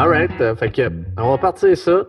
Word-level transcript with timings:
Alright, 0.00 0.40
euh, 0.40 0.54
fait 0.56 0.70
que 0.70 0.90
on 1.18 1.32
va 1.32 1.36
partir 1.36 1.76
ça. 1.76 2.06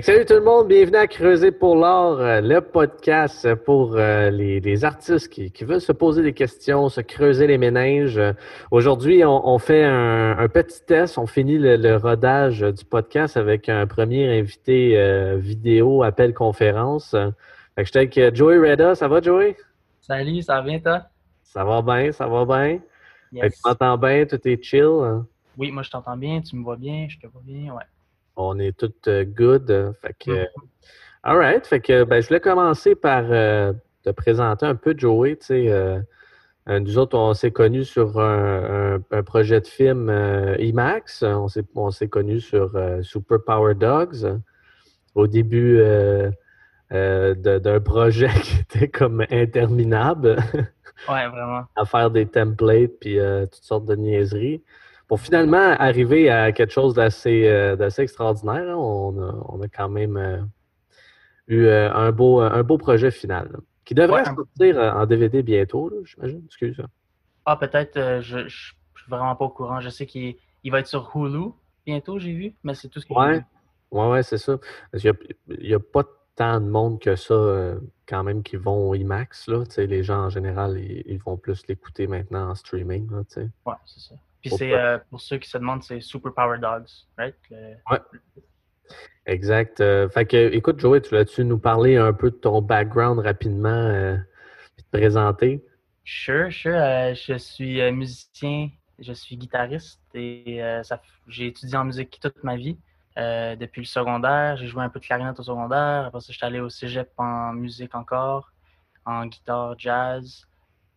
Salut 0.00 0.24
tout 0.24 0.32
le 0.32 0.40
monde, 0.40 0.66
bienvenue 0.68 0.96
à 0.96 1.06
Creuser 1.06 1.52
pour 1.52 1.76
l'art, 1.76 2.18
euh, 2.20 2.40
le 2.40 2.62
podcast 2.62 3.54
pour 3.66 3.96
euh, 3.96 4.30
les, 4.30 4.60
les 4.60 4.84
artistes 4.86 5.28
qui, 5.28 5.50
qui 5.52 5.64
veulent 5.64 5.82
se 5.82 5.92
poser 5.92 6.22
des 6.22 6.32
questions, 6.32 6.88
se 6.88 7.02
creuser 7.02 7.46
les 7.46 7.58
méninges. 7.58 8.16
Euh, 8.16 8.32
Aujourd'hui, 8.70 9.26
on, 9.26 9.46
on 9.46 9.58
fait 9.58 9.84
un, 9.84 10.38
un 10.38 10.48
petit 10.48 10.82
test, 10.86 11.18
on 11.18 11.26
finit 11.26 11.58
le, 11.58 11.76
le 11.76 11.96
rodage 11.96 12.60
du 12.62 12.84
podcast 12.86 13.36
avec 13.36 13.68
un 13.68 13.86
premier 13.86 14.38
invité 14.38 14.98
euh, 14.98 15.36
vidéo, 15.36 16.02
appel 16.02 16.32
conférence. 16.32 17.10
Fait 17.10 17.82
que 17.82 17.84
je 17.84 17.90
suis 17.90 17.98
avec 17.98 18.34
Joey 18.34 18.56
Reda, 18.56 18.94
ça 18.94 19.06
va 19.06 19.20
Joey? 19.20 19.54
Salut, 20.00 20.40
ça 20.40 20.54
va 20.54 20.62
bien 20.62 20.78
toi? 20.80 21.02
Ça 21.42 21.62
va 21.62 21.82
bien, 21.82 22.10
ça 22.10 22.26
va 22.26 22.46
bien. 22.46 22.78
Yes. 23.32 23.52
tu 23.52 23.60
m'entends 23.66 23.98
bien, 23.98 24.24
tout 24.24 24.40
est 24.48 24.62
chill. 24.62 24.82
hein? 25.02 25.26
Oui, 25.58 25.70
moi 25.72 25.82
je 25.82 25.90
t'entends 25.90 26.16
bien, 26.16 26.40
tu 26.40 26.56
me 26.56 26.62
vois 26.62 26.76
bien, 26.76 27.06
je 27.08 27.18
te 27.18 27.26
vois 27.26 27.42
bien, 27.44 27.74
ouais. 27.74 27.84
On 28.36 28.58
est 28.58 28.76
tout 28.78 28.92
euh, 29.08 29.24
good. 29.24 29.70
euh, 29.70 29.92
Fait 30.00 30.14
que, 30.18 30.30
Mhm. 30.30 30.46
all 31.24 31.36
right. 31.36 31.66
Fait 31.66 31.80
que, 31.80 32.04
ben, 32.04 32.22
je 32.22 32.28
voulais 32.28 32.40
commencer 32.40 32.94
par 32.94 33.24
euh, 33.30 33.72
te 34.04 34.10
présenter 34.10 34.64
un 34.66 34.76
peu 34.76 34.94
Joey. 34.96 35.36
Tu 35.36 35.46
sais, 35.46 35.68
euh, 35.72 36.00
euh, 36.68 36.78
nous 36.78 36.96
autres, 36.98 37.18
on 37.18 37.34
s'est 37.34 37.50
connus 37.50 37.84
sur 37.86 38.20
un, 38.20 38.94
un- 38.96 39.00
un 39.10 39.22
projet 39.24 39.60
de 39.60 39.66
film 39.66 40.08
euh, 40.08 40.54
IMAX. 40.60 41.24
On 41.24 41.48
s'est, 41.48 41.64
on 41.74 41.90
s'est 41.90 42.08
connus 42.08 42.40
sur 42.40 42.76
euh, 42.76 43.02
Super 43.02 43.38
Power 43.44 43.74
Dogs. 43.74 44.38
Au 45.16 45.26
début 45.26 45.78
euh, 45.80 46.30
euh, 46.92 47.34
d'un 47.34 47.80
projet 47.80 48.28
qui 48.44 48.60
était 48.60 48.88
comme 48.88 49.24
interminable 49.30 50.36
Ouais, 51.08 51.26
vraiment. 51.28 51.64
à 51.76 51.84
faire 51.84 52.10
des 52.12 52.26
templates 52.26 52.92
puis 53.00 53.18
euh, 53.18 53.46
toutes 53.46 53.64
sortes 53.64 53.86
de 53.86 53.96
niaiseries. 53.96 54.62
Pour 55.08 55.20
finalement 55.20 55.56
arriver 55.78 56.30
à 56.30 56.52
quelque 56.52 56.70
chose 56.72 56.94
d'assez 56.94 57.48
euh, 57.48 57.74
d'assez 57.76 58.02
extraordinaire, 58.02 58.68
hein. 58.70 58.76
on, 58.76 59.18
a, 59.22 59.34
on 59.48 59.60
a 59.62 59.68
quand 59.68 59.88
même 59.88 60.16
euh, 60.16 60.38
eu 61.48 61.64
euh, 61.64 61.92
un, 61.92 62.12
beau, 62.12 62.40
un 62.40 62.62
beau 62.62 62.76
projet 62.78 63.10
final 63.10 63.48
là, 63.52 63.58
qui 63.86 63.94
devrait 63.94 64.20
Ouais, 64.20 64.24
sortir 64.34 64.76
en 64.78 65.06
DVD 65.06 65.42
bientôt, 65.42 65.90
j'imagine. 66.04 66.42
Excuse. 66.44 66.82
Ah, 67.46 67.56
peut-être, 67.56 67.96
euh, 67.96 68.20
je, 68.20 68.46
je, 68.48 68.72
je 68.94 69.02
suis 69.02 69.10
vraiment 69.10 69.34
pas 69.34 69.46
au 69.46 69.48
courant. 69.48 69.80
Je 69.80 69.88
sais 69.88 70.04
qu'il 70.04 70.36
il 70.62 70.70
va 70.72 70.80
être 70.80 70.86
sur 70.86 71.10
Hulu 71.16 71.52
bientôt, 71.86 72.18
j'ai 72.18 72.32
vu, 72.34 72.54
mais 72.62 72.74
c'est 72.74 72.88
tout 72.88 73.00
ce 73.00 73.06
que 73.06 73.14
Ouais, 73.14 73.38
vu. 73.38 73.44
ouais, 73.92 74.08
ouais, 74.10 74.22
c'est 74.22 74.36
ça. 74.36 74.58
Parce 74.92 75.02
qu'il 75.02 75.14
n'y 75.48 75.72
a, 75.72 75.76
a 75.76 75.80
pas 75.80 76.04
tant 76.36 76.60
de 76.60 76.66
monde 76.68 77.00
que 77.00 77.16
ça, 77.16 77.32
euh, 77.32 77.80
quand 78.06 78.22
même, 78.24 78.42
qui 78.42 78.56
vont 78.56 78.90
au 78.90 78.94
IMAX. 78.94 79.48
Là. 79.48 79.64
Tu 79.64 79.70
sais, 79.72 79.86
Les 79.86 80.02
gens, 80.02 80.24
en 80.26 80.28
général, 80.28 80.78
ils, 80.78 81.02
ils 81.06 81.18
vont 81.18 81.38
plus 81.38 81.66
l'écouter 81.66 82.06
maintenant 82.06 82.50
en 82.50 82.54
streaming. 82.54 83.10
Là. 83.10 83.22
Ouais, 83.64 83.74
c'est 83.86 84.00
ça. 84.00 84.14
Puis 84.48 84.56
c'est, 84.56 84.72
euh, 84.74 84.98
pour 85.10 85.20
ceux 85.20 85.38
qui 85.38 85.48
se 85.48 85.58
demandent, 85.58 85.82
c'est 85.82 86.00
Super 86.00 86.32
Power 86.32 86.58
Dogs, 86.58 86.88
right? 87.16 87.34
Le- 87.50 87.76
Exact. 89.26 89.80
Euh, 89.80 90.08
fait 90.08 90.24
que, 90.24 90.52
écoute, 90.54 90.80
Joey, 90.80 91.02
tu 91.02 91.10
vas-tu 91.10 91.44
nous 91.44 91.58
parler 91.58 91.96
un 91.96 92.12
peu 92.14 92.30
de 92.30 92.36
ton 92.36 92.62
background 92.62 93.18
rapidement 93.18 93.68
euh, 93.68 94.16
puis 94.76 94.84
te 94.84 94.96
présenter? 94.96 95.64
Sure, 96.04 96.50
sure. 96.50 96.74
euh, 96.74 97.14
je 97.14 97.36
suis 97.36 97.92
musicien, 97.92 98.70
je 98.98 99.12
suis 99.12 99.36
guitariste 99.36 100.00
et 100.14 100.62
j'ai 101.26 101.48
étudié 101.48 101.76
en 101.76 101.84
musique 101.84 102.18
toute 102.20 102.42
ma 102.42 102.56
vie. 102.56 102.78
Depuis 103.16 103.82
le 103.82 103.86
secondaire, 103.86 104.56
j'ai 104.56 104.66
joué 104.68 104.82
un 104.82 104.88
peu 104.88 105.00
de 105.00 105.04
clarinette 105.04 105.38
au 105.40 105.42
secondaire. 105.42 106.06
Après 106.06 106.20
ça, 106.20 106.32
je 106.32 106.36
suis 106.38 106.46
allé 106.46 106.60
au 106.60 106.70
cégep 106.70 107.10
en 107.18 107.52
musique 107.52 107.94
encore, 107.94 108.50
en 109.04 109.26
guitare 109.26 109.78
jazz. 109.78 110.46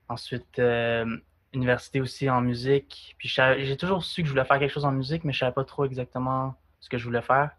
Ensuite, 0.08 0.60
euh, 0.60 1.06
université 1.54 2.02
aussi 2.02 2.30
en 2.30 2.42
musique. 2.42 3.16
Puis 3.18 3.28
j'ai 3.30 3.78
toujours 3.78 4.04
su 4.04 4.22
que 4.22 4.28
je 4.28 4.32
voulais 4.32 4.46
faire 4.46 4.60
quelque 4.60 4.72
chose 4.74 4.86
en 4.86 4.92
musique, 4.92 5.24
mais 5.24 5.34
je 5.34 5.40
savais 5.40 5.52
pas 5.54 5.66
trop 5.66 5.86
exactement 5.86 6.56
ce 6.80 6.90
que 6.90 6.98
je 6.98 7.06
voulais 7.06 7.22
faire 7.22 7.52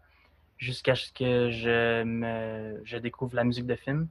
jusqu'à 0.57 0.95
ce 0.95 1.11
que 1.11 1.49
je 1.51 2.03
me 2.03 2.81
je 2.85 2.97
découvre 2.97 3.35
la 3.35 3.43
musique 3.43 3.65
de 3.67 3.75
film. 3.75 4.07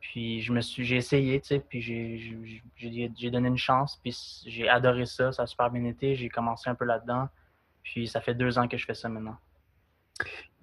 Puis 0.00 0.40
je 0.40 0.52
me 0.52 0.60
suis 0.62 0.84
j'ai 0.84 0.96
essayé, 0.96 1.40
tu 1.40 1.48
sais, 1.48 1.60
puis 1.60 1.82
j'ai 1.82 3.30
donné 3.30 3.48
une 3.48 3.58
chance, 3.58 3.98
puis 4.02 4.16
j'ai 4.46 4.68
adoré 4.68 5.04
ça, 5.04 5.30
ça 5.32 5.42
a 5.42 5.46
super 5.46 5.70
bien 5.70 5.84
été, 5.84 6.14
j'ai 6.16 6.28
commencé 6.30 6.70
un 6.70 6.74
peu 6.74 6.84
là-dedans. 6.86 7.28
Puis 7.82 8.08
ça 8.08 8.20
fait 8.20 8.34
deux 8.34 8.58
ans 8.58 8.66
que 8.68 8.76
je 8.78 8.86
fais 8.86 8.94
ça 8.94 9.08
maintenant. 9.08 9.36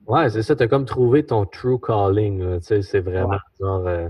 Ouais, 0.08 0.30
c'est 0.30 0.42
ça, 0.42 0.56
tu 0.56 0.64
as 0.64 0.68
comme 0.68 0.86
trouvé 0.86 1.26
ton 1.26 1.46
true 1.46 1.80
calling. 1.80 2.60
tu 2.60 2.66
sais, 2.66 2.82
c'est 2.82 3.00
vraiment 3.02 3.30
Ouais. 3.30 3.38
genre. 3.60 3.86
euh, 3.88 4.10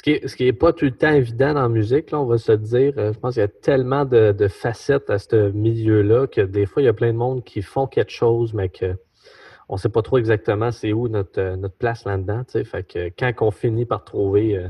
ce 0.00 0.36
qui 0.36 0.46
est, 0.46 0.52
pas 0.52 0.72
tout 0.72 0.86
le 0.86 0.92
temps 0.92 1.12
évident 1.12 1.52
dans 1.52 1.62
la 1.62 1.68
musique, 1.68 2.10
là, 2.10 2.20
on 2.20 2.24
va 2.24 2.38
se 2.38 2.52
dire. 2.52 2.94
Euh, 2.96 3.12
Je 3.12 3.18
pense 3.18 3.34
qu'il 3.34 3.42
y 3.42 3.44
a 3.44 3.48
tellement 3.48 4.06
de, 4.06 4.48
facettes 4.48 5.10
à 5.10 5.18
ce 5.18 5.50
milieu-là 5.50 6.26
que 6.26 6.40
des 6.40 6.64
fois, 6.64 6.80
il 6.80 6.86
y 6.86 6.88
a 6.88 6.94
plein 6.94 7.12
de 7.12 7.18
monde 7.18 7.44
qui 7.44 7.60
font 7.60 7.86
quelque 7.86 8.10
chose, 8.10 8.54
mais 8.54 8.70
que 8.70 8.96
on 9.68 9.76
sait 9.76 9.88
pas 9.88 10.02
trop 10.02 10.18
exactement 10.18 10.72
c'est 10.72 10.92
où 10.92 11.06
notre, 11.06 11.40
euh, 11.40 11.56
notre 11.56 11.76
place 11.76 12.04
là-dedans. 12.04 12.42
Fait 12.48 12.82
que 12.82 13.08
quand 13.10 13.32
on 13.46 13.50
finit 13.50 13.84
par 13.84 14.02
trouver 14.04 14.56
euh, 14.56 14.68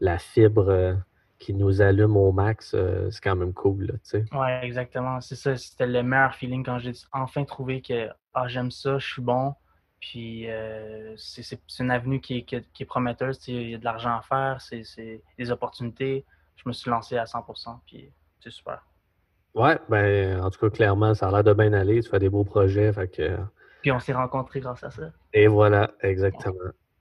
la 0.00 0.18
fibre 0.18 0.96
qui 1.38 1.52
nous 1.52 1.82
allume 1.82 2.16
au 2.16 2.32
max, 2.32 2.76
c'est 3.10 3.20
quand 3.22 3.34
même 3.36 3.52
cool. 3.52 3.98
Ouais, 4.32 4.60
exactement. 4.62 5.20
C'est 5.20 5.34
ça, 5.34 5.56
c'était 5.56 5.86
le 5.86 6.02
meilleur 6.02 6.34
feeling 6.34 6.64
quand 6.64 6.78
j'ai 6.78 6.92
enfin 7.12 7.44
trouvé 7.44 7.82
que 7.82 8.08
ah, 8.34 8.46
j'aime 8.46 8.70
ça, 8.70 8.98
je 8.98 9.06
suis 9.06 9.22
bon. 9.22 9.54
Puis 10.00 10.50
euh, 10.50 11.14
c'est 11.16 11.58
une 11.78 11.90
avenue 11.90 12.20
qui 12.20 12.38
est, 12.38 12.42
qui 12.42 12.56
est- 12.56 12.72
qui 12.72 12.82
est 12.84 12.86
prometteuse. 12.86 13.38
Il 13.48 13.70
y 13.70 13.74
a 13.74 13.78
de 13.78 13.84
l'argent 13.84 14.16
à 14.16 14.22
faire, 14.22 14.60
c'est 14.60 15.22
des 15.38 15.50
opportunités. 15.50 16.24
Je 16.56 16.62
me 16.66 16.72
suis 16.72 16.90
lancé 16.90 17.16
à 17.16 17.24
100%, 17.24 17.80
puis 17.86 18.10
c'est 18.40 18.50
super. 18.50 18.84
Ouais, 19.54 19.78
ben, 19.88 20.40
en 20.40 20.50
tout 20.50 20.58
cas, 20.60 20.70
clairement, 20.70 21.12
ça 21.14 21.28
a 21.28 21.30
l'air 21.32 21.44
de 21.44 21.52
bien 21.52 21.72
aller. 21.72 22.02
Tu 22.02 22.08
fais 22.08 22.18
des 22.18 22.28
beaux 22.30 22.44
projets. 22.44 22.92
Fait 22.92 23.08
que, 23.08 23.36
Puis 23.82 23.90
on 23.92 23.98
s'est 23.98 24.12
rencontrés 24.12 24.60
grâce 24.60 24.82
à 24.84 24.90
ça. 24.90 25.10
et 25.32 25.46
voilà, 25.48 25.90
exactement. 26.00 26.54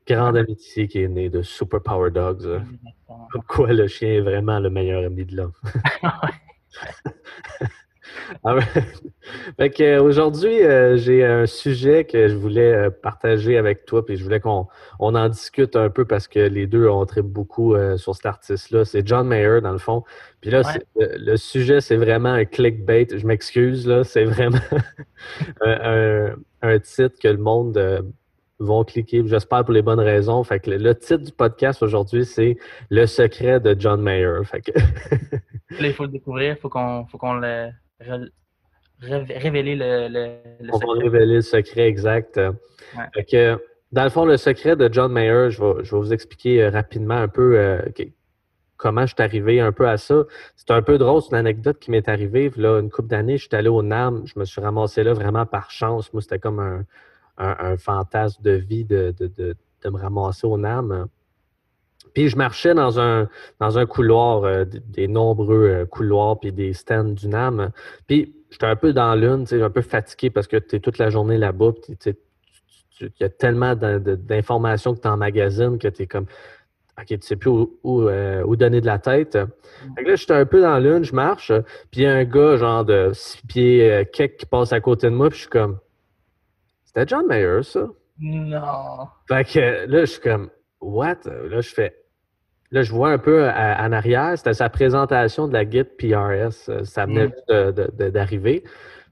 Grande 0.08 0.38
amitié 0.38 0.88
qui 0.88 1.04
est 1.04 1.08
née 1.08 1.30
de 1.30 1.42
Super 1.44 1.82
Power 1.84 2.10
Dogs. 2.10 2.44
euh, 2.46 2.60
Exactement. 2.60 3.28
Comme 3.32 3.44
quoi 3.44 3.72
le 3.74 3.88
chien 3.88 4.10
est 4.10 4.22
vraiment 4.22 4.60
le 4.60 4.70
meilleur 4.72 5.06
ami 5.06 5.24
de 5.26 5.36
l'homme. 5.36 5.54
aujourd'hui, 10.02 10.64
euh, 10.64 10.98
j'ai 10.98 11.24
un 11.26 11.46
sujet 11.46 12.06
que 12.06 12.28
je 12.28 12.36
voulais 12.36 12.74
euh, 12.74 12.90
partager 12.90 13.58
avec 13.58 13.86
toi, 13.86 14.06
puis 14.06 14.16
je 14.18 14.24
voulais 14.24 14.40
qu'on 14.40 14.68
on 15.00 15.16
en 15.16 15.30
discute 15.30 15.76
un 15.76 15.90
peu 15.90 16.06
parce 16.06 16.28
que 16.28 16.40
les 16.40 16.68
deux 16.68 16.88
ont 16.88 17.06
très 17.06 17.22
beaucoup 17.22 17.76
euh, 17.76 17.98
sur 17.98 18.16
cet 18.16 18.26
artiste-là. 18.26 18.86
C'est 18.86 19.08
John 19.08 19.28
Mayer, 19.28 19.62
dans 19.62 19.72
le 19.72 19.78
fond. 19.78 20.04
Puis 20.42 20.50
là, 20.52 20.62
Ouais. 20.62 21.08
le, 21.18 21.38
sujet, 21.38 21.82
c'est 21.82 21.98
vraiment 21.98 22.30
un 22.34 22.46
clickbait. 22.46 23.08
Je 23.16 23.26
m'excuse, 23.26 23.88
là. 23.88 24.04
C'est 24.04 24.26
vraiment 24.26 24.58
un, 25.62 26.30
un- 26.32 26.36
un 26.62 26.80
titre 26.80 27.18
que 27.22 27.28
le 27.30 27.38
monde 27.38 27.78
euh, 27.78 28.02
vont 28.60 28.84
cliquer, 28.84 29.24
j'espère 29.26 29.64
pour 29.64 29.74
les 29.74 29.82
bonnes 29.82 30.02
raisons. 30.02 30.44
Fait 30.44 30.60
que 30.60 30.70
le, 30.72 30.78
le 30.78 30.94
titre 30.96 31.24
du 31.24 31.32
podcast 31.32 31.82
aujourd'hui, 31.82 32.26
c'est 32.26 32.58
Le 32.90 33.06
secret 33.06 33.60
de 33.62 33.74
John 33.80 34.02
Mayer. 34.02 34.44
Fait 34.44 34.62
que 34.62 34.72
Là, 34.78 35.88
il 35.88 35.94
faut 35.94 36.04
le 36.04 36.10
découvrir, 36.10 36.56
il 36.58 36.60
faut 36.60 36.68
qu'on 36.70 37.06
faut 37.06 37.18
qu'on 37.18 37.36
le 37.36 37.70
révéler 38.00 39.76
le, 39.76 40.08
le, 40.10 40.38
le 40.62 40.70
On 40.74 40.78
va 40.78 40.86
secret. 40.88 41.04
révéler 41.04 41.36
le 41.36 41.42
secret 41.42 41.88
exact. 41.88 42.38
Ouais. 42.38 43.58
Dans 43.92 44.04
le 44.04 44.10
fond, 44.10 44.26
le 44.26 44.38
secret 44.38 44.76
de 44.76 44.88
John 44.92 45.12
Mayer, 45.12 45.50
je 45.50 45.62
vais, 45.64 45.84
je 45.84 45.96
vais 45.96 46.02
vous 46.02 46.14
expliquer 46.14 46.62
euh, 46.64 46.70
rapidement 46.70 47.16
un 47.16 47.28
peu 47.28 47.58
euh, 47.58 47.82
comment 48.78 49.02
je 49.08 49.16
suis 49.16 49.24
arrivé 49.24 49.60
un 49.60 49.72
peu 49.72 49.88
à 49.90 49.98
ça. 49.98 50.26
C'est 50.56 50.70
un 50.72 50.82
peu 50.84 50.98
drôle, 51.00 51.22
c'est 51.24 51.30
une 51.32 51.38
anecdote 51.38 51.80
qui 51.80 51.90
m'est 51.90 52.08
arrivée. 52.08 52.52
Là, 52.56 52.80
une 52.82 52.92
couple 52.92 53.08
d'années, 53.08 53.38
je 53.38 53.48
suis 53.48 53.56
allé 53.56 53.68
au 53.70 53.82
NAM, 53.82 54.28
je 54.28 54.38
me 54.38 54.46
suis 54.46 54.62
ramassé 54.62 55.04
là 55.04 55.14
vraiment 55.14 55.46
par 55.48 55.72
chance. 55.72 56.14
Moi, 56.14 56.22
c'était 56.22 56.38
comme 56.40 56.60
un, 56.60 56.86
un- 57.40 57.56
un 57.72 57.78
fantasme 57.78 58.44
de 58.44 58.52
vie 58.52 58.86
de, 58.86 59.14
de, 59.18 59.26
de- 59.28 59.56
de 59.84 59.90
me 59.90 59.98
ramasser 59.98 60.46
au 60.46 60.58
NAM. 60.58 61.08
Puis 62.14 62.30
je 62.30 62.38
marchais 62.38 62.74
dans 62.74 63.00
un, 63.00 63.28
dans 63.60 63.78
un 63.78 63.86
couloir, 63.86 64.44
euh, 64.44 64.66
des, 64.66 64.80
des 64.80 65.08
nombreux 65.08 65.70
euh, 65.70 65.86
couloirs, 65.86 66.40
puis 66.40 66.52
des 66.52 66.74
stands 66.74 67.04
du 67.04 67.28
NAM. 67.28 67.72
Puis 68.08 68.36
j'étais 68.50 68.66
un 68.66 68.76
peu 68.76 68.94
dans 68.94 69.16
l'une, 69.16 69.46
un 69.52 69.70
peu 69.70 69.82
fatigué 69.82 70.30
parce 70.30 70.48
que 70.48 70.58
tu 70.58 70.76
es 70.76 70.80
toute 70.80 70.98
la 70.98 71.10
journée 71.10 71.38
là-bas. 71.38 71.74
puis 71.74 71.98
Il 73.02 73.12
y 73.20 73.24
a 73.24 73.30
tellement 73.30 73.76
d'informations 73.76 74.96
que 74.96 75.02
tu 75.02 75.08
emmagasines 75.08 75.78
que 75.78 75.88
tu 75.88 76.04
es 76.04 76.08
comme, 76.08 76.26
OK, 77.00 77.06
tu 77.08 77.20
sais 77.22 77.36
plus 77.36 77.50
où, 77.50 77.80
où, 77.84 78.02
euh, 78.02 78.44
où 78.44 78.56
donner 78.56 78.82
de 78.82 78.86
la 78.86 79.00
tête. 79.00 79.38
Fait 79.96 80.04
que 80.04 80.10
là, 80.10 80.16
j'étais 80.16 80.34
un 80.34 80.46
peu 80.46 80.62
dans 80.62 80.78
l'une, 80.80 81.04
je 81.04 81.16
marche, 81.16 81.52
puis 81.92 82.02
il 82.02 82.04
y 82.04 82.06
a 82.06 82.14
un 82.14 82.26
gars, 82.26 82.58
genre 82.58 82.84
de 82.84 83.12
six 83.14 83.42
pieds 83.48 84.08
quelques, 84.12 84.38
qui 84.38 84.46
passe 84.46 84.74
à 84.74 84.82
côté 84.82 85.10
de 85.10 85.16
moi, 85.16 85.30
puis 85.30 85.38
je 85.38 85.42
suis 85.44 85.50
comme, 85.50 85.80
c'était 86.84 87.06
John 87.08 87.26
Mayer, 87.28 87.64
ça? 87.64 87.88
Non. 88.20 89.08
Fait 89.28 89.46
que 89.46 89.86
là, 89.88 90.00
je 90.02 90.06
suis 90.06 90.22
comme, 90.22 90.50
what? 90.82 91.18
Là, 91.26 91.62
je 91.62 91.70
fais, 91.74 91.96
là, 92.72 92.82
je 92.84 92.92
vois 92.92 93.10
un 93.12 93.18
peu 93.18 93.48
à- 93.48 93.86
en 93.86 93.92
arrière, 93.92 94.38
c'était 94.38 94.54
sa 94.54 94.70
présentation 94.70 95.48
de 95.48 95.54
la 95.54 95.66
guide 95.66 95.96
PRS. 95.98 96.70
euh, 96.70 96.84
Ça 96.84 97.06
venait 97.06 97.28
Mm. 97.50 98.10
d'arriver. 98.12 98.64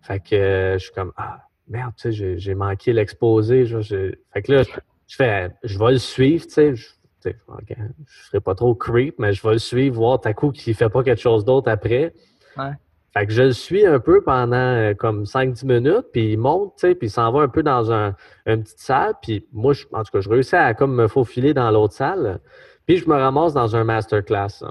Fait 0.02 0.19
que 0.19 0.36
euh, 0.36 0.74
je 0.78 0.84
suis 0.86 0.94
comme, 0.94 1.12
ah, 1.18 1.42
merde, 1.68 1.94
tu 1.98 2.14
sais, 2.14 2.38
j'ai- 2.38 2.56
manqué 2.56 2.94
l'exposé. 2.94 3.66
Fait 3.66 4.42
que 4.42 4.52
là, 4.52 4.64
je, 4.64 4.72
je 5.08 5.16
fais, 5.16 5.52
je 5.64 5.78
vais 5.80 5.92
le 5.92 5.98
suivre, 5.98 6.46
tu 6.46 6.52
sais. 6.54 6.75
Je, 6.75 6.88
tu 6.88 7.31
sais, 7.31 7.36
ok, 7.48 7.75
je 8.06 8.24
serai 8.28 8.40
pas 8.40 8.54
trop 8.56 8.75
creep, 8.75 9.16
mais 9.20 9.34
je 9.34 9.42
vais 9.46 9.54
le 9.54 9.60
suivre, 9.60 9.96
voir 9.98 10.22
ta 10.22 10.34
coup 10.34 10.52
qu'il 10.52 10.75
fait 10.75 10.90
pas 10.90 11.04
quelque 11.04 11.20
chose 11.22 11.44
d'autre 11.44 11.70
après. 11.70 12.13
Ouais. 12.58 12.72
Fait 13.13 13.25
que 13.25 13.33
je 13.33 13.44
le 13.44 13.51
suis 13.51 13.86
un 13.86 14.00
peu 14.00 14.21
pendant 14.21 14.56
euh, 14.56 14.94
comme 14.94 15.24
5-10 15.24 15.65
minutes, 15.65 16.07
puis 16.12 16.33
il 16.33 16.38
monte, 16.38 16.74
tu 16.75 16.88
sais, 16.88 16.95
puis 16.95 17.07
il 17.07 17.12
s'en 17.12 17.31
va 17.31 17.42
un 17.42 17.48
peu 17.48 17.63
dans 17.63 17.92
un, 17.92 18.15
une 18.45 18.63
petite 18.63 18.80
salle, 18.80 19.13
puis 19.21 19.48
moi, 19.51 19.74
je, 19.74 19.86
en 19.92 20.04
tout 20.04 20.12
cas, 20.12 20.19
je 20.19 20.30
réussis 20.30 20.56
à 20.56 20.74
comme 20.74 20.94
me 20.94 21.07
faufiler 21.07 21.54
dans 21.54 21.71
l'autre 21.71 21.94
salle, 21.94 22.39
puis 22.86 22.98
je 22.98 23.07
me 23.09 23.15
ramasse 23.15 23.54
dans 23.54 23.75
un 23.75 23.83
masterclass. 23.83 24.63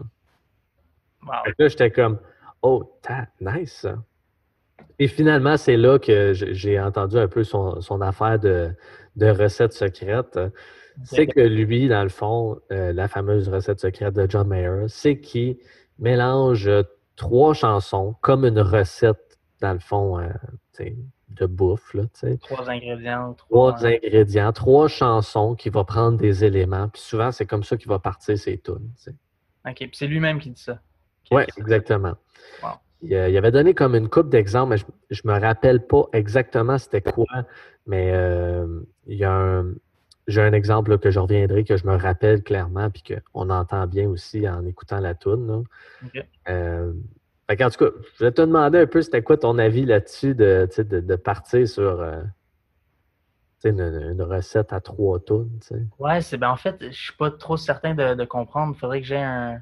Wow. 1.22 1.32
Fait 1.44 1.50
que 1.52 1.62
là, 1.62 1.68
j'étais 1.68 1.90
comme, 1.90 2.18
oh, 2.62 2.98
ta, 3.02 3.26
nice. 3.40 3.86
Et 4.98 5.08
finalement, 5.08 5.56
c'est 5.56 5.76
là 5.76 5.98
que 5.98 6.32
j'ai 6.32 6.80
entendu 6.80 7.18
un 7.18 7.28
peu 7.28 7.44
son, 7.44 7.80
son 7.80 8.00
affaire 8.00 8.38
de, 8.38 8.70
de 9.16 9.26
recette 9.26 9.72
secrète. 9.72 10.38
C'est 11.04 11.26
que 11.26 11.40
lui, 11.40 11.88
dans 11.88 12.02
le 12.02 12.08
fond, 12.08 12.58
euh, 12.72 12.92
la 12.92 13.06
fameuse 13.08 13.48
recette 13.48 13.80
secrète 13.80 14.14
de 14.14 14.26
John 14.28 14.48
Mayer, 14.48 14.86
c'est 14.88 15.18
qu'il 15.20 15.58
mélange 15.98 16.70
trois 17.16 17.54
chansons 17.54 18.14
comme 18.20 18.44
une 18.44 18.60
recette, 18.60 19.38
dans 19.60 19.72
le 19.72 19.78
fond, 19.78 20.18
euh, 20.18 20.28
de 21.28 21.46
bouffe. 21.46 21.94
Là. 21.94 22.04
Trois 22.40 22.70
ingrédients. 22.70 23.34
trois 23.34 23.74
Trois, 23.74 23.86
ingrédients, 23.88 24.52
trois 24.52 24.88
chansons 24.88 25.54
qui 25.54 25.70
va 25.70 25.84
prendre 25.84 26.18
des 26.18 26.44
éléments. 26.44 26.88
Puis 26.88 27.02
souvent, 27.02 27.32
c'est 27.32 27.46
comme 27.46 27.64
ça 27.64 27.76
qu'il 27.76 27.88
va 27.88 27.98
partir 27.98 28.38
ses 28.38 28.58
tunes. 28.58 28.90
OK. 29.66 29.76
Puis 29.76 29.90
c'est 29.92 30.06
lui-même 30.06 30.38
qui 30.38 30.50
dit 30.50 30.62
ça. 30.62 30.78
Oui, 31.30 31.42
exactement. 31.58 32.14
Wow. 32.62 32.70
Il, 33.02 33.14
euh, 33.14 33.28
il 33.28 33.36
avait 33.36 33.50
donné 33.50 33.74
comme 33.74 33.94
une 33.94 34.08
coupe 34.08 34.30
d'exemples, 34.30 34.70
mais 34.70 34.94
je 35.10 35.22
ne 35.24 35.32
me 35.32 35.40
rappelle 35.40 35.86
pas 35.86 36.04
exactement 36.12 36.78
c'était 36.78 37.02
quoi, 37.02 37.26
mais 37.86 38.10
euh, 38.12 38.80
il 39.06 39.18
y 39.18 39.24
a 39.24 39.32
un, 39.32 39.74
j'ai 40.26 40.42
un 40.42 40.52
exemple 40.52 40.98
que 40.98 41.10
je 41.10 41.18
reviendrai, 41.18 41.64
que 41.64 41.76
je 41.76 41.86
me 41.86 41.96
rappelle 41.96 42.42
clairement, 42.42 42.90
puis 42.90 43.02
qu'on 43.02 43.50
entend 43.50 43.86
bien 43.86 44.08
aussi 44.08 44.48
en 44.48 44.64
écoutant 44.66 45.00
la. 45.00 45.14
OK. 45.14 46.24
Euh, 46.48 46.92
fait 47.48 47.56
qu'en 47.56 47.70
tout 47.70 47.84
cas, 47.84 47.90
je 48.18 48.24
vais 48.24 48.32
te 48.32 48.40
demander 48.40 48.78
un 48.80 48.86
peu 48.86 49.02
c'était 49.02 49.22
quoi 49.22 49.36
ton 49.36 49.58
avis 49.58 49.84
là-dessus 49.84 50.34
de, 50.34 50.68
de, 50.76 51.00
de 51.00 51.16
partir 51.16 51.66
sur 51.68 52.00
euh, 52.00 52.22
une, 53.64 53.80
une 53.80 54.22
recette 54.22 54.72
à 54.72 54.80
trois 54.80 55.18
sais? 55.60 55.74
Ouais, 55.98 56.20
c'est 56.20 56.38
ben 56.38 56.50
en 56.50 56.56
fait, 56.56 56.76
je 56.80 56.90
suis 56.90 57.14
pas 57.14 57.30
trop 57.30 57.56
certain 57.56 57.94
de, 57.94 58.14
de 58.14 58.24
comprendre. 58.24 58.74
Il 58.76 58.78
faudrait 58.78 59.00
que 59.00 59.06
j'ai 59.06 59.16
un, 59.16 59.60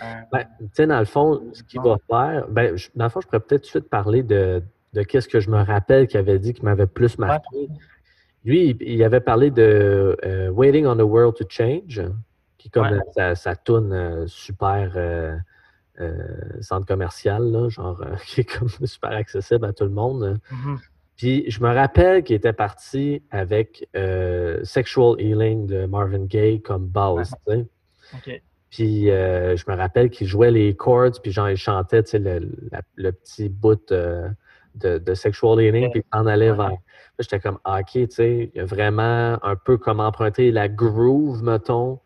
un- 0.00 0.24
Ben, 0.32 0.46
tu 0.58 0.66
sais, 0.74 0.86
dans 0.86 0.98
le 0.98 1.04
fond, 1.04 1.42
ce 1.52 1.62
qu'il 1.62 1.80
va 1.80 1.96
faire, 2.08 2.48
ben, 2.48 2.76
je- 2.76 2.90
dans 2.94 3.04
le 3.04 3.10
fond, 3.10 3.20
je 3.20 3.26
pourrais 3.26 3.40
peut-être 3.40 3.62
tout 3.62 3.66
de 3.66 3.70
suite 3.70 3.88
parler 3.90 4.22
de, 4.22 4.62
de 4.92 5.02
qu'est-ce 5.02 5.28
que 5.28 5.40
je 5.40 5.50
me 5.50 5.62
rappelle 5.62 6.06
qu'il 6.06 6.18
avait 6.18 6.38
dit 6.38 6.52
qui 6.54 6.64
m'avait 6.64 6.86
plus 6.86 7.18
marqué. 7.18 7.68
Lui, 8.44 8.76
il, 8.80 9.02
avait 9.04 9.20
parlé 9.20 9.50
de 9.50 10.16
euh, 10.24 10.48
Waiting 10.50 10.86
on 10.86 10.96
the 10.96 11.02
World 11.02 11.36
to 11.36 11.44
Change, 11.48 12.02
qui 12.58 12.68
est 12.68 12.70
comme 12.70 12.86
Ouais. 12.86 12.92
euh, 12.94 13.00
sa, 13.14 13.34
sa 13.34 13.56
toune 13.56 13.92
euh, 13.92 14.26
super 14.26 14.92
euh, 14.96 15.36
centre 16.60 16.86
commercial, 16.86 17.42
là, 17.44 17.68
genre, 17.68 18.02
qui 18.26 18.40
est 18.40 18.44
comme 18.58 18.68
super 18.84 19.10
accessible 19.12 19.64
à 19.64 19.72
tout 19.72 19.84
le 19.84 19.90
monde. 19.90 20.40
Mhm. 20.50 20.78
Puis 21.16 21.44
je 21.48 21.62
me 21.62 21.72
rappelle 21.72 22.24
qu'il 22.24 22.34
était 22.34 22.52
parti 22.54 23.22
avec 23.30 23.86
Sexual 24.64 25.20
Healing 25.20 25.66
de 25.66 25.86
Marvin 25.86 26.24
Gaye 26.24 26.60
comme 26.60 26.86
base. 26.86 27.32
Puis 28.70 29.04
je 29.06 29.70
me 29.70 29.76
rappelle 29.76 30.10
qu'il 30.10 30.26
jouait 30.26 30.50
les 30.50 30.74
chords, 30.74 31.20
puis 31.22 31.30
genre 31.30 31.50
il 31.50 31.56
chantait 31.56 32.02
le, 32.14 32.40
la- 32.72 32.80
le 32.96 33.12
petit 33.12 33.48
bout 33.50 33.92
de, 34.74 34.98
de 34.98 35.14
Sexual 35.14 35.60
Healing, 35.60 35.90
puis 35.90 36.04
s'en 36.12 36.26
allait 36.26 36.50
Ouais. 36.50 36.56
vers. 36.56 36.76
J'étais 37.18 37.40
comme, 37.40 37.58
ah, 37.64 37.80
ok, 37.80 37.90
tu 37.92 38.06
sais, 38.10 38.50
il 38.54 38.58
y 38.58 38.60
a 38.60 38.64
vraiment 38.64 39.38
un 39.42 39.54
peu 39.56 39.76
comme 39.76 40.00
emprunter 40.00 40.50
la 40.50 40.68
groove, 40.68 41.42
mettons, 41.42 42.00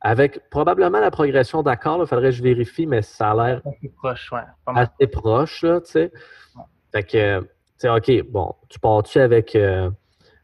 avec 0.00 0.48
probablement 0.50 1.00
la 1.00 1.10
progression 1.10 1.62
d'accords, 1.62 1.98
il 2.00 2.06
faudrait 2.06 2.30
que 2.30 2.36
je 2.36 2.42
vérifie, 2.42 2.86
mais 2.86 3.02
ça 3.02 3.30
a 3.30 3.34
l'air 3.34 3.62
proche, 3.96 4.30
ouais. 4.32 4.40
Assez 4.66 5.06
proche, 5.06 5.62
là, 5.62 5.80
tu 5.80 5.92
sais. 5.92 6.12
Ouais. 6.56 6.62
Fait 6.92 7.02
que, 7.02 7.40
tu 7.40 7.46
sais, 7.78 7.88
OK, 7.88 8.30
bon, 8.30 8.54
tu 8.68 8.78
pars-tu 8.78 9.18
avec, 9.20 9.54
euh, 9.56 9.90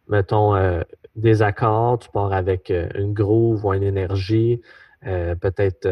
mettons, 0.09 0.55
euh, 0.55 0.81
des 1.17 1.43
accords, 1.43 1.99
tu 1.99 2.09
pars 2.11 2.33
avec 2.33 2.71
euh, 2.71 2.89
une 2.95 3.13
groove 3.13 3.65
ou 3.65 3.73
une 3.75 3.83
énergie, 3.83 4.63
peut-être 5.03 5.87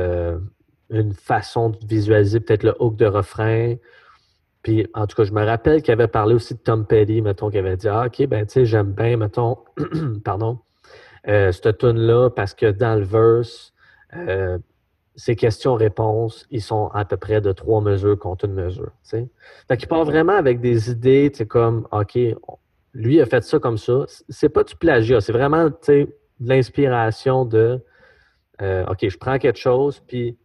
une 0.91 1.13
façon 1.15 1.71
de 1.71 1.79
visualiser, 1.87 2.41
peut-être 2.41 2.65
le 2.65 2.75
hook 2.81 2.97
de 2.97 3.07
refrain. 3.07 3.75
Puis, 4.67 4.85
en 4.95 5.07
tout 5.07 5.15
cas, 5.15 5.23
je 5.23 5.31
me 5.31 5.45
rappelle 5.45 5.81
qu'il 5.81 5.93
avait 5.93 6.09
parlé 6.09 6.35
aussi 6.35 6.55
de 6.55 6.59
Tom 6.59 6.87
Petty, 6.87 7.23
mettons, 7.23 7.51
qui 7.51 7.59
avait 7.59 7.77
dit, 7.77 7.87
ah, 7.87 8.07
OK, 8.07 8.27
ben, 8.27 8.45
tu 8.45 8.55
sais, 8.55 8.65
j'aime 8.65 8.91
bien, 8.91 9.17
mettons, 9.17 9.59
pardon, 10.25 10.59
euh, 11.29 11.53
cette 11.53 11.79
tune-là, 11.79 12.31
parce 12.31 12.53
que 12.53 12.73
dans 12.73 12.97
le 12.97 13.05
verse, 13.05 13.73
euh, 14.17 14.59
ces 15.15 15.37
questions-réponses, 15.37 16.49
ils 16.51 16.63
sont 16.63 16.89
à 16.89 17.05
peu 17.05 17.17
près 17.17 17.41
de 17.41 17.53
trois 17.53 17.81
mesures 17.81 18.19
contre 18.19 18.47
une 18.47 18.55
mesure. 18.55 18.91
tu 19.05 19.11
sais. 19.11 19.29
Fait 19.69 19.77
qu'il 19.77 19.87
part 19.87 20.05
vraiment 20.05 20.35
avec 20.35 20.61
des 20.61 20.91
idées, 20.91 21.31
tu 21.31 21.39
sais, 21.39 21.47
comme, 21.47 21.87
OK, 21.93 22.19
lui 22.93 23.21
a 23.21 23.27
fait 23.27 23.45
ça 23.45 23.61
comme 23.61 23.79
ça. 23.79 24.05
C'est 24.29 24.49
pas 24.49 24.65
du 24.65 24.75
plagiat, 24.75 25.21
c'est 25.21 25.33
vraiment, 25.33 25.71
tu 25.71 25.77
sais, 25.83 26.17
de 26.41 26.49
l'inspiration 26.49 27.45
de, 27.45 27.81
euh, 28.61 28.85
OK, 28.87 29.09
je 29.09 29.17
prends 29.17 29.39
quelque 29.39 29.61
chose, 29.61 30.03
puis 30.09 30.37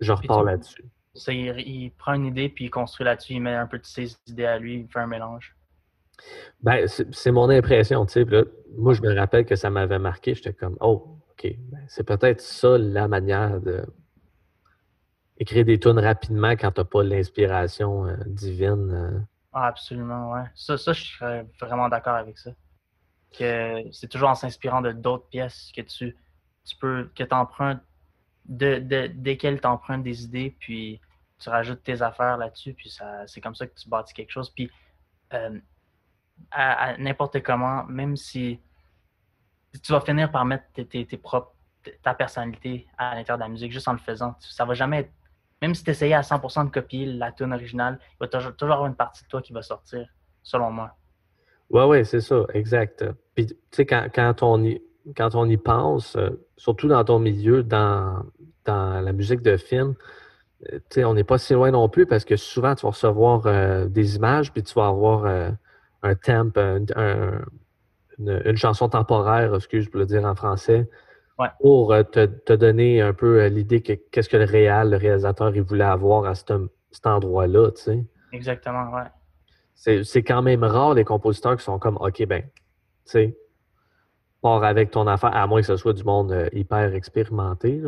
je 0.00 0.12
repars 0.12 0.44
là-dessus. 0.44 0.86
Il, 1.28 1.60
il 1.60 1.90
prend 1.92 2.14
une 2.14 2.26
idée, 2.26 2.48
puis 2.48 2.66
il 2.66 2.70
construit 2.70 3.04
là-dessus, 3.04 3.34
il 3.34 3.40
met 3.40 3.54
un 3.54 3.66
peu 3.66 3.78
de 3.78 3.86
ses 3.86 4.16
idées 4.26 4.46
à 4.46 4.58
lui, 4.58 4.80
il 4.80 4.88
fait 4.88 5.00
un 5.00 5.06
mélange. 5.06 5.56
Ben, 6.62 6.86
c'est 6.88 7.14
c'est 7.14 7.30
mon 7.30 7.50
impression, 7.50 8.06
tu 8.06 8.12
sais. 8.12 8.24
Là, 8.24 8.44
moi, 8.76 8.94
je 8.94 9.02
me 9.02 9.14
rappelle 9.14 9.44
que 9.44 9.56
ça 9.56 9.70
m'avait 9.70 9.98
marqué. 9.98 10.34
J'étais 10.34 10.54
comme, 10.54 10.76
oh, 10.80 11.18
OK, 11.30 11.46
ben, 11.58 11.84
c'est 11.88 12.04
peut-être 12.04 12.40
ça 12.40 12.78
la 12.78 13.08
manière 13.08 13.60
de 13.60 13.84
écrire 15.38 15.64
des 15.66 15.78
tunes 15.78 15.98
rapidement 15.98 16.52
quand 16.52 16.72
tu 16.72 16.80
n'as 16.80 16.84
pas 16.84 17.02
l'inspiration 17.02 18.06
euh, 18.06 18.16
divine. 18.26 18.90
euh. 18.90 19.20
Ah, 19.52 19.66
absolument, 19.66 20.32
ouais. 20.32 20.44
Ça, 20.54 20.78
ça, 20.78 20.92
je 20.92 21.04
serais 21.04 21.46
vraiment 21.60 21.88
d'accord 21.88 22.14
avec 22.14 22.38
ça. 22.38 22.50
Que 23.38 23.82
c'est 23.92 24.08
toujours 24.08 24.30
en 24.30 24.34
s'inspirant 24.34 24.80
de 24.80 24.92
d'autres 24.92 25.28
pièces 25.28 25.70
que 25.76 25.82
tu, 25.82 26.16
tu 26.64 26.76
peux, 26.76 27.10
que 27.14 27.24
tu 27.24 27.34
empruntes, 27.34 27.82
de, 28.46 28.78
de, 28.78 29.08
desquelles 29.08 29.60
tu 29.60 29.66
empruntes 29.66 30.02
des 30.02 30.24
idées, 30.24 30.56
puis 30.58 31.00
tu 31.38 31.48
rajoutes 31.48 31.82
tes 31.82 32.02
affaires 32.02 32.36
là-dessus, 32.36 32.74
puis 32.74 32.90
ça, 32.90 33.26
c'est 33.26 33.40
comme 33.40 33.54
ça 33.54 33.66
que 33.66 33.74
tu 33.74 33.88
bâtis 33.88 34.14
quelque 34.14 34.30
chose. 34.30 34.50
Puis 34.50 34.70
euh, 35.34 35.58
à, 36.50 36.96
n'importe 36.98 37.42
comment, 37.42 37.84
même 37.84 38.16
si 38.16 38.60
tu 39.82 39.92
vas 39.92 40.00
finir 40.00 40.30
par 40.30 40.44
mettre 40.44 40.64
tes, 40.72 41.06
tes, 41.06 41.16
propres, 41.16 41.54
ta 42.02 42.14
personnalité 42.14 42.86
à 42.96 43.14
l'intérieur 43.14 43.38
de 43.38 43.42
la 43.42 43.48
musique 43.48 43.72
juste 43.72 43.88
en 43.88 43.92
le 43.92 43.98
faisant. 43.98 44.34
Ça 44.40 44.64
va 44.64 44.74
jamais 44.74 45.00
être, 45.00 45.10
même 45.60 45.74
si 45.74 45.84
tu 45.84 45.90
essayais 45.90 46.14
à 46.14 46.22
100% 46.22 46.66
de 46.66 46.70
copier 46.70 47.06
la 47.06 47.32
tune 47.32 47.52
originale, 47.52 47.98
il 48.12 48.16
va 48.20 48.28
toujours, 48.28 48.56
toujours 48.56 48.74
avoir 48.74 48.88
une 48.88 48.96
partie 48.96 49.24
de 49.24 49.28
toi 49.28 49.42
qui 49.42 49.52
va 49.52 49.62
sortir, 49.62 50.06
selon 50.42 50.70
moi. 50.70 50.96
Ouais, 51.70 51.84
ouais, 51.84 52.04
c'est 52.04 52.20
ça, 52.20 52.44
exact. 52.54 53.04
Puis, 53.34 53.46
tu 53.46 53.56
sais, 53.72 53.86
quand, 53.86 54.08
quand, 54.14 54.42
on 54.42 54.62
y, 54.62 54.80
quand 55.16 55.34
on 55.34 55.48
y 55.48 55.56
pense, 55.56 56.16
euh, 56.16 56.30
surtout 56.56 56.88
dans 56.88 57.04
ton 57.04 57.18
milieu, 57.18 57.62
dans, 57.62 58.22
dans 58.64 59.00
la 59.00 59.12
musique 59.12 59.42
de 59.42 59.56
film, 59.56 59.94
euh, 60.72 61.04
on 61.04 61.14
n'est 61.14 61.24
pas 61.24 61.38
si 61.38 61.52
loin 61.54 61.70
non 61.70 61.88
plus 61.88 62.06
parce 62.06 62.24
que 62.24 62.36
souvent, 62.36 62.74
tu 62.74 62.82
vas 62.86 62.90
recevoir 62.90 63.46
euh, 63.46 63.86
des 63.86 64.16
images, 64.16 64.52
puis 64.52 64.62
tu 64.62 64.74
vas 64.74 64.86
avoir 64.88 65.24
euh, 65.26 65.50
un 66.02 66.14
temp, 66.14 66.56
un- 66.56 66.84
un- 66.96 67.44
une, 68.18 68.42
une 68.44 68.56
chanson 68.56 68.88
temporaire, 68.88 69.54
excuse 69.54 69.88
pour 69.88 70.00
le 70.00 70.06
dire 70.06 70.24
en 70.24 70.34
français, 70.34 70.88
Ouais. 71.38 71.48
pour 71.60 71.92
euh, 71.92 72.02
te, 72.02 72.24
te 72.24 72.54
donner 72.54 73.02
un 73.02 73.12
peu 73.12 73.46
l'idée 73.48 73.82
que 73.82 73.92
qu'est-ce 74.10 74.28
que 74.30 74.38
le 74.38 74.44
réal, 74.44 74.90
le 74.90 74.96
réalisateur, 74.96 75.54
il 75.54 75.62
voulait 75.62 75.84
avoir 75.84 76.24
à 76.24 76.34
cet, 76.34 76.50
cet 76.90 77.06
endroit-là, 77.06 77.70
tu 77.72 77.82
sais. 77.82 78.04
Exactement, 78.32 78.90
ouais. 78.94 79.02
C'est 79.74 80.22
quand 80.22 80.40
même 80.40 80.64
rare 80.64 80.94
les 80.94 81.04
compositeurs 81.04 81.56
qui 81.58 81.62
sont 81.64 81.78
comme 81.78 81.98
OK, 81.98 82.24
ben, 82.26 82.42
tu 82.42 82.48
sais, 83.04 83.36
pars 84.46 84.62
avec 84.62 84.92
ton 84.92 85.08
affaire, 85.08 85.34
à 85.34 85.46
moins 85.48 85.60
que 85.60 85.66
ce 85.66 85.76
soit 85.76 85.92
du 85.92 86.04
monde 86.04 86.30
euh, 86.30 86.48
hyper 86.52 86.94
expérimenté. 86.94 87.82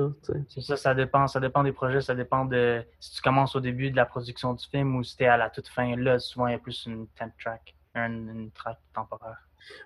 C'est 0.49 0.61
ça, 0.61 0.77
ça 0.77 0.93
dépend, 0.93 1.29
ça 1.29 1.39
dépend 1.39 1.63
des 1.63 1.71
projets, 1.71 2.01
ça 2.01 2.17
dépend 2.17 2.45
de 2.45 2.83
si 2.99 3.15
tu 3.15 3.23
commences 3.23 3.55
au 3.55 3.61
début 3.61 3.93
de 3.93 3.97
la 3.97 4.07
production 4.07 4.55
du 4.55 4.67
film 4.67 4.97
ou 4.97 5.05
si 5.05 5.17
tu 5.17 5.23
es 5.23 5.29
à 5.29 5.37
la 5.37 5.51
toute 5.51 5.69
fin. 5.69 5.95
Là, 5.97 6.19
souvent, 6.19 6.49
il 6.49 6.53
y 6.53 6.55
a 6.57 6.59
plus 6.59 6.87
une 6.87 7.07
temp 7.19 7.31
track, 7.41 7.77
une, 7.95 8.29
une 8.35 8.51
track 8.51 8.79
temporaire. 8.93 9.39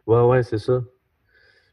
Ouais, 0.06 0.22
ouais, 0.22 0.42
c'est 0.42 0.58
ça. 0.58 0.80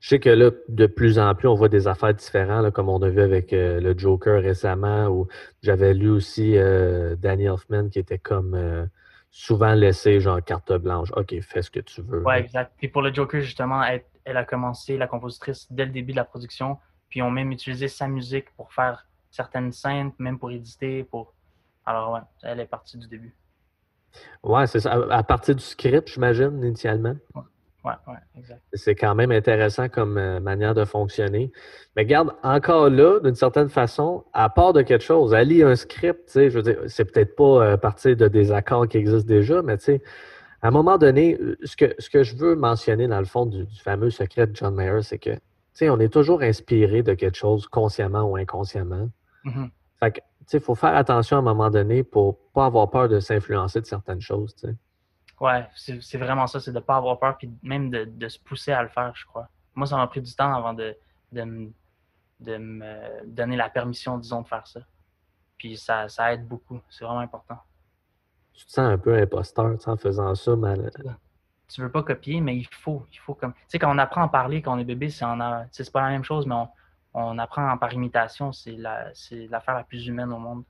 Je 0.01 0.10
sais 0.10 0.20
que 0.20 0.29
là, 0.29 0.51
de 0.68 0.86
plus 0.86 1.18
en 1.18 1.34
plus, 1.36 1.48
on 1.48 1.56
voit 1.56 1.70
des 1.70 1.88
affaires 1.88 2.13
différentes, 2.13 2.63
là, 2.63 2.72
comme 2.72 2.89
on 2.89 3.01
a 3.01 3.10
vu 3.10 3.22
avec 3.22 3.53
euh, 3.53 3.79
le 3.79 3.98
Joker 3.98 4.41
récemment, 4.41 5.08
ou 5.08 5.27
j'avais 5.62 5.94
lu 5.94 6.10
aussi 6.10 6.58
euh, 6.58 7.15
Danny 7.18 7.46
Elfman 7.46 7.89
qui 7.89 8.00
était 8.00 8.18
comme 8.18 8.53
euh, 8.53 8.86
souvent 9.32 9.74
laissé 9.74 10.20
genre 10.20 10.44
carte 10.44 10.74
blanche. 10.74 11.10
OK, 11.15 11.36
fais 11.41 11.62
ce 11.62 11.70
que 11.72 11.82
tu 11.82 12.01
veux. 12.01 12.24
Ouais, 12.24 12.39
exact. 12.39 12.74
Puis 12.77 12.88
pour 12.88 13.01
le 13.01 13.13
Joker, 13.13 13.41
justement, 13.41 13.84
elle, 13.84 14.03
elle 14.30 14.38
a 14.38 14.46
commencé, 14.46 14.98
la 14.98 15.08
compositrice, 15.08 15.72
dès 15.72 15.86
le 15.86 15.92
début 15.92 16.12
de 16.12 16.18
la 16.18 16.26
production. 16.26 16.78
Puis 17.10 17.20
ils 17.20 17.24
ont 17.24 17.32
même 17.32 17.52
utilisé 17.52 17.88
sa 17.88 18.08
musique 18.08 18.54
pour 18.56 18.72
faire 18.72 19.06
certaines 19.32 19.72
scènes, 19.72 20.12
même 20.20 20.40
pour 20.40 20.52
éditer. 20.52 21.04
Pour... 21.04 21.34
Alors, 21.86 22.14
ouais, 22.14 22.22
elle 22.44 22.60
est 22.60 22.66
partie 22.66 22.98
du 22.98 23.08
début. 23.08 23.36
Ouais, 24.44 24.68
c'est 24.68 24.80
ça. 24.80 24.94
À, 25.10 25.24
partir 25.24 25.56
du 25.56 25.64
script, 25.64 26.08
j'imagine, 26.08 26.64
initialement. 26.64 27.16
Ouais, 27.86 27.94
ouais, 28.08 28.14
exact. 28.38 28.62
C'est 28.74 28.96
quand 28.96 29.16
même 29.16 29.32
intéressant 29.32 29.88
comme 29.88 30.18
euh, 30.18 30.40
manière 30.40 30.74
de 30.74 30.84
fonctionner. 30.84 31.52
Mais 31.96 32.06
garde, 32.06 32.36
encore 32.44 32.90
là, 32.90 33.20
d'une 33.20 33.36
certaine 33.36 33.70
façon, 33.70 34.26
à 34.34 34.50
part 34.50 34.74
de 34.74 34.82
quelque 34.82 35.04
chose, 35.04 35.34
elle 35.34 35.48
lit 35.48 35.64
un 35.64 35.76
script, 35.76 36.26
tu 36.26 36.34
sais, 36.34 36.50
je 36.50 36.58
veux 36.58 36.64
dire, 36.64 36.78
c'est 36.88 37.06
peut-être 37.06 37.36
pas 37.36 37.74
à 37.74 37.78
partir 37.78 38.18
de 38.18 38.28
des 38.28 38.52
accords 38.52 38.88
qui 38.88 38.98
existent 38.98 39.28
déjà, 39.28 39.62
mais 39.62 39.78
tu 39.78 39.86
sais, 39.86 40.02
à 40.62 40.68
un 40.68 40.72
moment 40.72 40.98
donné, 40.98 41.38
ce 41.63 41.75
que, 41.75 41.96
ce 42.00 42.10
que 42.10 42.24
je 42.24 42.36
veux 42.36 42.56
mentionner 42.56 43.08
dans 43.08 43.20
le 43.20 43.25
fond 43.25 43.46
du, 43.46 43.66
fameux 43.82 44.10
secret 44.10 44.48
de 44.48 44.56
John 44.56 44.75
Mayer, 44.75 45.01
c'est 45.01 45.20
que, 45.20 45.34
tu 45.34 45.42
sais, 45.74 45.89
on 45.89 46.00
est 46.00 46.12
toujours 46.12 46.42
inspiré 46.42 47.01
de 47.01 47.13
quelque 47.13 47.38
chose 47.38 47.68
consciemment 47.68 48.24
ou 48.24 48.36
inconsciemment. 48.36 49.10
Mhm. 49.46 49.70
Fait 50.00 50.12
que, 50.12 50.20
tu 50.20 50.24
sais, 50.48 50.58
il 50.58 50.63
faut 50.63 50.75
faire 50.75 50.96
attention 50.96 51.38
à 51.38 51.39
un 51.39 51.44
moment 51.44 51.70
donné 51.70 52.04
pour 52.04 52.39
pas 52.51 52.66
avoir 52.66 52.89
peur 52.89 53.08
de 53.08 53.20
s'influencer 53.20 53.80
de 53.82 53.86
certaines 53.86 54.22
choses, 54.22 54.56
tu 54.56 54.68
sais. 54.68 54.75
Ouais, 55.39 55.66
c'est 55.74 56.18
vraiment 56.18 56.48
ça, 56.48 56.60
c'est 56.60 56.72
de 56.72 56.80
ne 56.80 56.84
pas 56.84 56.98
avoir 56.98 57.18
peur, 57.18 57.38
puis 57.38 57.50
même 57.63 57.89
de, 57.89 58.04
de, 58.04 58.28
se 58.28 58.38
pousser 58.38 58.74
à 58.74 58.84
le 58.84 58.89
faire, 58.89 59.13
je 59.16 59.25
crois. 59.25 59.48
Moi, 59.74 59.88
ça 59.88 59.96
m'a 59.96 60.06
pris 60.08 60.22
du 60.22 60.36
temps 60.36 60.54
avant 60.54 60.74
de, 60.74 60.98
de, 61.32 61.44
me, 61.44 61.72
de 62.42 62.58
me 62.58 63.25
donner 63.25 63.56
la 63.56 63.70
permission, 63.70 64.18
disons, 64.18 64.42
de 64.42 64.48
faire 64.50 64.68
ça. 64.68 64.82
Puis 65.58 65.78
ça, 65.78 66.10
ça 66.10 66.34
aide 66.34 66.46
beaucoup, 66.46 66.82
c'est 66.89 67.06
vraiment 67.06 67.22
important. 67.22 67.58
Tu 68.60 68.66
te 68.66 68.72
sens 68.72 68.92
un 68.92 68.98
peu 68.98 69.13
imposteur 69.16 69.78
en 69.86 69.96
faisant 69.96 70.36
ça, 70.36 70.54
mal. 70.58 70.92
Tu 71.70 71.82
veux 71.82 71.89
pas 71.89 72.04
copier, 72.04 72.42
mais 72.42 72.58
il 72.58 72.68
faut, 72.70 73.06
il 73.13 73.18
faut 73.20 73.34
comme. 73.34 73.54
Tu 73.54 73.60
sais, 73.70 73.80
quand 73.80 73.89
on 73.89 73.98
apprend 73.98 74.22
à 74.22 74.28
parler 74.28 74.62
quand 74.62 74.75
on 74.75 74.80
est 74.80 74.84
bébé, 74.84 75.10
c'est 75.10 75.24
c'est 75.72 75.89
pas 75.94 76.01
la 76.01 76.10
même 76.10 76.25
chose, 76.25 76.46
mais 76.46 76.56
on, 76.56 76.68
on 77.13 77.39
apprend 77.39 77.78
par 77.78 77.94
imitation, 77.94 78.51
c'est 78.51 78.72
l'affaire 78.72 79.63
la, 79.68 79.74
la 79.75 79.84
plus 79.86 80.08
humaine 80.08 80.34
au 80.34 80.39
monde. 80.39 80.63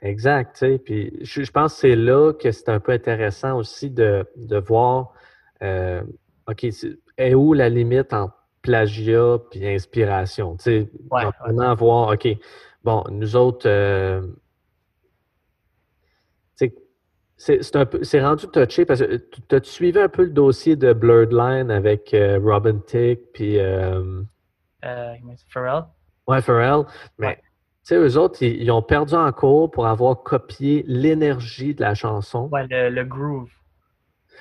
Exact. 0.00 0.54
Tu 0.54 0.58
sais, 0.60 0.78
puis 0.78 1.18
je, 1.22 1.50
pense 1.50 1.74
que 1.74 1.80
c'est 1.80 1.96
là 1.96 2.32
que 2.34 2.52
c'est 2.52 2.68
un 2.68 2.78
peu 2.78 2.92
intéressant 2.92 3.56
aussi 3.58 3.90
de, 3.90 4.24
de 4.36 4.56
voir, 4.56 5.12
euh, 5.62 6.04
OK, 6.48 6.64
est 7.18 7.34
où 7.34 7.52
la 7.52 7.68
limite 7.68 8.12
entre 8.12 8.36
plagiat 8.62 9.38
et 9.54 9.74
inspiration? 9.74 10.56
Tu 10.56 10.62
sais, 10.62 10.90
ouais, 11.10 11.24
vraiment 11.40 11.74
voir, 11.74 12.12
OK, 12.12 12.28
bon, 12.84 13.02
nous 13.10 13.34
autres, 13.34 13.68
euh, 13.68 14.22
c'est 17.40 18.20
rendu 18.20 18.46
touché 18.48 18.84
parce 18.84 19.00
que 19.00 19.16
tu 19.16 19.54
as 19.54 19.62
suivi 19.62 19.98
un 19.98 20.08
peu 20.08 20.24
le 20.24 20.30
dossier 20.30 20.76
de 20.76 20.92
Blurred 20.92 21.32
Line 21.32 21.70
avec 21.70 22.12
euh, 22.12 22.38
Robin 22.42 22.78
Tick 22.86 23.32
puis. 23.32 23.58
Euh, 23.58 24.22
Pharrell? 25.48 25.84
Ouais, 26.26 26.42
Pharrell. 26.42 26.84
Mais 27.18 27.40
sais, 27.90 27.96
eux 27.96 28.18
autres, 28.18 28.42
ils, 28.42 28.70
ont 28.70 28.82
perdu 28.82 29.14
en 29.14 29.32
cours 29.32 29.70
pour 29.70 29.86
avoir 29.86 30.22
copié 30.22 30.84
l'énergie 30.86 31.74
de 31.74 31.80
la 31.80 31.94
chanson. 31.94 32.48
Ouais, 32.52 32.66
le, 32.68 33.04
groove. 33.04 33.50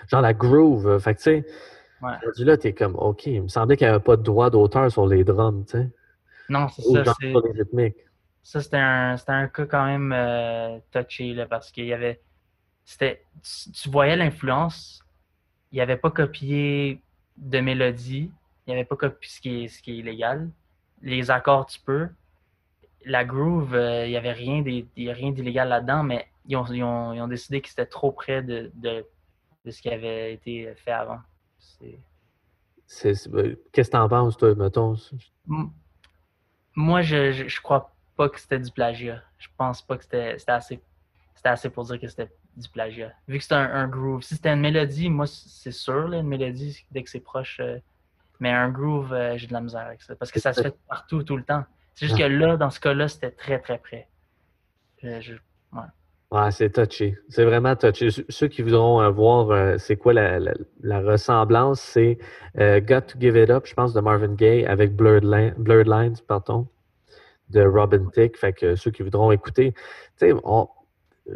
Genre 0.07 0.21
la 0.21 0.33
groove. 0.33 0.99
Fait 0.99 1.15
que, 1.15 1.19
tu 1.19 1.23
sais, 1.23 1.45
ouais. 2.01 2.11
là, 2.37 2.57
t'es 2.57 2.73
comme, 2.73 2.95
OK, 2.95 3.25
il 3.25 3.43
me 3.43 3.47
semblait 3.47 3.75
qu'il 3.75 3.87
n'y 3.87 3.93
avait 3.93 4.03
pas 4.03 4.17
de 4.17 4.23
droit 4.23 4.49
d'auteur 4.49 4.91
sur 4.91 5.07
les 5.07 5.23
drums, 5.23 5.65
tu 5.65 5.77
sais. 5.77 5.89
Non, 6.49 6.67
c'est 6.69 6.81
ça. 6.81 7.13
Sur 7.19 7.41
les 7.47 7.51
rythmiques. 7.61 7.97
Ça, 8.43 8.61
c'était 8.61 8.77
un, 8.77 9.15
un, 9.27 9.47
cas 9.47 9.65
quand 9.65 9.85
même 9.85 10.11
euh, 10.15 10.79
touché, 10.91 11.33
là, 11.33 11.45
parce 11.45 11.71
qu'il 11.71 11.85
y 11.85 11.93
avait. 11.93 12.21
C'était, 12.89 13.23
tu, 13.71 13.87
voyais 13.87 14.15
l'influence. 14.15 15.05
Il 15.71 15.77
n'avait 15.77 15.95
pas 15.95 16.09
copié 16.09 16.99
de 17.37 17.59
mélodie. 17.59 18.31
Il 18.65 18.71
n'avait 18.71 18.83
pas 18.83 18.95
copié 18.95 19.29
ce 19.29 19.39
qui 19.39 19.63
est, 19.63 19.67
ce 19.67 19.83
qui 19.83 19.91
est 19.91 19.97
illégal. 19.97 20.49
Les 21.03 21.29
accords, 21.29 21.67
tu 21.67 21.79
peux 21.79 22.09
la 23.05 23.25
groove, 23.25 23.75
euh, 23.75 24.07
il 24.07 24.09
n'y 24.09 24.17
avait 24.17 24.31
rien 24.31 24.61
d'illégal 24.63 25.69
là-dedans, 25.69 26.01
mais 26.01 26.27
ils 26.47 26.57
ont, 26.57 26.65
ils, 26.65 26.83
ont, 26.83 27.27
décidé 27.27 27.61
que 27.61 27.69
c'était 27.69 27.85
trop 27.85 28.11
près 28.11 28.41
de, 28.41 28.71
de, 28.73 29.05
ce 29.69 29.81
qui 29.83 29.89
avait 29.89 30.33
été 30.33 30.73
fait 30.75 30.91
avant. 30.91 31.19
Euh, 31.83 31.91
qu'est-ce 32.87 33.29
que 33.29 33.81
tu 33.91 33.97
en 33.97 34.09
penses, 34.09 34.35
toi, 34.35 34.55
mettons? 34.55 34.95
Moi, 36.75 37.01
je, 37.03 37.31
je, 37.47 37.61
crois 37.61 37.95
pas 38.17 38.29
que 38.29 38.39
c'était 38.39 38.59
du 38.59 38.71
plagiat. 38.71 39.21
Je 39.37 39.47
pense 39.57 39.83
pas 39.83 39.95
que 39.95 40.03
c'était 40.03 40.37
assez, 40.47 40.81
assez 41.43 41.69
pour 41.69 41.85
dire 41.85 41.99
que 41.99 42.07
c'était 42.07 42.31
du 42.55 42.69
plagiat. 42.69 43.11
Vu 43.27 43.37
que 43.37 43.43
c'était 43.43 43.55
un, 43.55 43.87
groove. 43.87 44.21
Si 44.21 44.35
c'était 44.35 44.49
une 44.49 44.61
mélodie, 44.61 45.09
moi, 45.09 45.27
c'est 45.27 45.71
sûr, 45.71 46.13
une 46.13 46.27
mélodie, 46.27 46.85
dès 46.91 47.03
que 47.03 47.09
c'est 47.09 47.19
proche. 47.19 47.59
Euh, 47.59 47.77
mais 48.39 48.51
un 48.51 48.69
groove, 48.69 49.15
j'ai 49.35 49.47
de 49.47 49.53
la 49.53 49.61
misère 49.61 49.85
avec 49.85 50.01
ça. 50.01 50.15
Parce 50.15 50.31
que 50.31 50.39
ça 50.39 50.53
se 50.53 50.61
fait 50.61 50.75
partout, 50.87 51.23
tout 51.23 51.35
le 51.35 51.43
temps. 51.43 51.63
C'est 51.99 52.05
juste 52.07 52.17
que 52.17 52.23
là, 52.23 52.55
dans 52.55 52.69
ce 52.69 52.79
cas-là, 52.79 53.09
c'était 53.09 53.31
très, 53.31 53.59
très 53.59 53.77
près. 53.77 54.07
Euh, 55.03 55.21
ouais. 55.73 56.51
c'est 56.51 56.71
touché. 56.71 57.17
C'est 57.27 57.43
vraiment 57.43 57.75
touché. 57.75 58.09
Ceux 58.29 58.47
qui 58.47 58.61
voudront 58.61 59.01
euh, 59.01 59.09
voir 59.09 59.51
euh, 59.51 59.77
c'est 59.77 59.97
quoi 59.97 60.13
la, 60.13 60.99
ressemblance, 61.01 61.81
c'est 61.81 62.17
Got 62.55 63.01
to 63.01 63.19
Give 63.19 63.35
It 63.35 63.49
Up, 63.49 63.65
je 63.65 63.73
pense, 63.73 63.93
de 63.93 63.99
Marvin 63.99 64.33
Gaye 64.33 64.65
avec 64.65 64.95
Blurred, 64.95 65.25
Lines, 65.25 66.15
pardon, 66.25 66.67
de 67.49 67.65
Robin 67.65 68.05
Thicke. 68.13 68.37
Fait 68.37 68.53
que 68.53 68.75
ceux 68.75 68.91
qui 68.91 69.03
voudront 69.03 69.31
écouter, 69.31 69.73
tu 70.17 70.29
sais, 70.29 70.33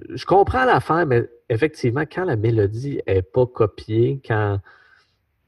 je 0.10 0.26
comprends 0.26 0.66
l'affaire, 0.66 1.06
mais 1.06 1.30
effectivement, 1.50 2.02
quand 2.02 2.26
la 2.26 2.36
mélodie 2.36 3.00
n'est 3.08 3.22
pas 3.22 3.46
copiée, 3.46 4.22
quand 4.26 4.60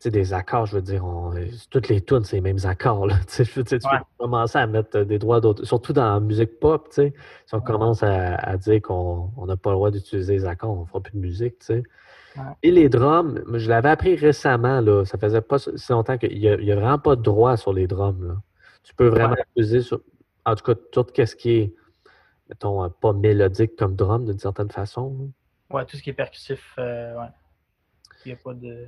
des 0.09 0.33
accords, 0.33 0.65
je 0.65 0.75
veux 0.75 0.81
dire, 0.81 1.03
toutes 1.69 1.89
les 1.89 2.01
tunes, 2.01 2.23
c'est 2.23 2.37
les 2.37 2.41
mêmes 2.41 2.63
accords. 2.63 3.07
Là, 3.07 3.15
tu, 3.27 3.45
peux 3.45 3.79
commencer 4.17 4.57
à 4.57 4.67
mettre 4.67 5.01
des 5.01 5.19
droits 5.19 5.41
d'auteur, 5.41 5.65
surtout 5.65 5.93
dans 5.93 6.13
la 6.13 6.19
musique 6.19 6.59
pop, 6.59 6.87
si 6.91 7.11
on 7.53 7.61
commence 7.61 8.03
à, 8.03 8.57
dire 8.57 8.81
qu'on 8.81 9.31
n'a 9.45 9.57
pas 9.57 9.71
le 9.71 9.75
droit 9.75 9.91
d'utiliser 9.91 10.33
les 10.33 10.45
accords, 10.45 10.71
on 10.71 10.81
ne 10.81 10.85
fera 10.85 11.01
plus 11.01 11.13
de 11.13 11.19
musique. 11.19 11.55
Et 12.63 12.71
les 12.71 12.89
drums, 12.89 13.41
je 13.53 13.69
l'avais 13.69 13.89
appris 13.89 14.15
récemment, 14.15 14.81
là, 14.81 15.05
ça 15.05 15.17
faisait 15.17 15.41
pas 15.41 15.57
si 15.59 15.91
longtemps 15.91 16.17
qu'il 16.17 16.37
n'y 16.37 16.49
a, 16.49 16.75
vraiment 16.75 16.99
pas 16.99 17.15
de 17.15 17.21
droit 17.21 17.55
sur 17.57 17.73
les 17.73 17.87
drums. 17.87 18.27
Là. 18.27 18.35
Tu 18.83 18.93
peux 18.93 19.07
vraiment 19.07 19.35
utiliser, 19.55 19.81
sur, 19.81 20.01
en 20.45 20.55
tout 20.55 20.63
cas, 20.63 20.75
tout 20.91 21.05
ce 21.15 21.35
qui 21.35 21.51
est, 21.51 21.75
mettons, 22.49 22.89
pas 22.89 23.13
mélodique 23.13 23.75
comme 23.75 23.95
drum 23.95 24.25
d'une 24.25 24.39
certaine 24.39 24.71
façon. 24.71 25.31
Oui, 25.69 25.85
tout 25.85 25.97
ce 25.97 26.03
qui 26.03 26.09
est 26.09 26.13
percussif, 26.13 26.75
euh, 26.77 27.19
ouais. 27.19 27.29
Il 28.25 28.29
n'y 28.29 28.33
a 28.33 28.37
pas 28.37 28.53
de 28.53 28.87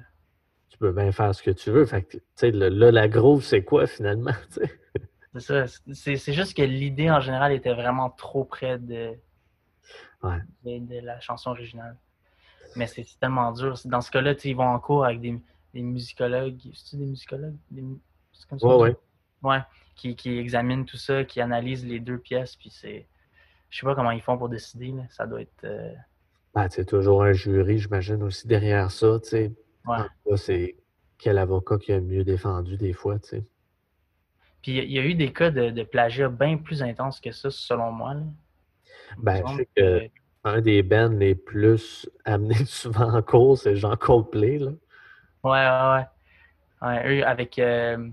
tu 0.70 0.78
peux 0.78 0.92
bien 0.92 1.12
faire 1.12 1.34
ce 1.34 1.42
que 1.42 1.52
tu 1.52 1.72
veux. 1.72 1.86
Fait 1.86 2.04
que, 2.04 2.48
là, 2.48 2.92
la 2.92 3.08
groove, 3.08 3.44
c'est 3.44 3.64
quoi 3.64 3.88
finalement? 3.88 4.32
C'est 5.34 5.68
ça. 5.68 5.82
C'est 5.94 6.34
juste 6.34 6.58
que 6.58 6.64
l'idée 6.64 7.12
en 7.12 7.20
général 7.20 7.52
était 7.52 7.74
vraiment 7.74 8.10
trop 8.10 8.44
près 8.44 8.80
de, 8.80 9.14
de, 10.24 11.06
la 11.06 11.20
chanson 11.20 11.52
originale. 11.52 11.96
Mais 12.76 12.88
c'est 12.88 13.06
tellement 13.20 13.52
dur. 13.52 13.76
Dans 13.86 14.02
ce 14.02 14.10
cas-là, 14.10 14.34
ils 14.44 14.56
vont 14.56 14.68
en 14.68 14.80
cours 14.80 15.06
avec 15.06 15.22
des, 15.22 15.40
des 15.76 15.82
musicologues. 15.84 16.58
C'est-tu 16.74 16.98
des 16.98 17.06
musicologues? 17.06 17.58
Des, 17.70 17.84
comme 18.50 18.58
ça, 18.58 18.78
ouais, 18.78 18.96
ouais. 19.44 19.60
qui, 19.96 20.16
qui, 20.16 20.40
examinent 20.40 20.86
tout 20.86 20.98
ça, 20.98 21.24
qui 21.24 21.40
analysent 21.40 21.86
les 21.86 22.00
deux 22.00 22.18
pièces. 22.18 22.56
Puis 22.56 22.72
c'est. 22.72 23.08
Je 23.70 23.80
sais 23.80 23.86
pas 23.86 23.96
comment 23.96 24.12
ils 24.12 24.22
font 24.22 24.38
pour 24.38 24.50
décider. 24.50 24.94
Ça 25.10 25.26
doit 25.26 25.42
être. 25.42 25.64
Euh... 25.64 25.92
Ben, 26.56 26.68
c'est 26.70 26.86
toujours 26.86 27.24
un 27.24 27.34
jury, 27.34 27.78
j'imagine, 27.80 28.24
aussi 28.24 28.48
derrière 28.48 28.92
ça. 28.92 29.20
sais 29.24 29.54
c'est 30.36 30.76
quel 31.18 31.38
avocat 31.38 31.78
qui 31.78 31.94
a 31.94 32.02
mieux 32.02 32.24
défendu 32.24 32.78
des 32.78 32.94
fois, 32.94 33.20
tu 33.20 33.30
sais. 33.30 33.46
Puis 34.62 34.78
il 34.78 34.92
y 34.92 35.00
a 35.00 35.04
eu 35.04 35.14
des 35.14 35.32
cas 35.32 35.50
de, 35.50 35.84
plagiat 35.84 36.30
bien 36.30 36.58
plus 36.58 36.84
intenses 36.84 37.20
que 37.20 37.32
ça, 37.32 37.50
selon 37.50 37.92
moi. 37.92 38.16
Ben, 39.18 39.42
je 39.48 39.56
sais 39.56 39.68
que, 39.76 40.10
un 40.44 40.62
des 40.62 40.84
bands 40.84 41.10
les 41.10 41.36
plus 41.36 42.10
amenés 42.26 42.56
souvent 42.66 43.14
en 43.14 43.22
cause, 43.22 43.62
c'est 43.62 43.76
Jean 43.76 43.96
Coldplay, 43.96 44.60
là. 44.60 44.72
Ouais, 45.44 45.52
ouais, 45.52 46.06
ouais. 46.82 47.20
eux, 47.20 47.26
avec 47.26 47.58
euh, 47.60 48.10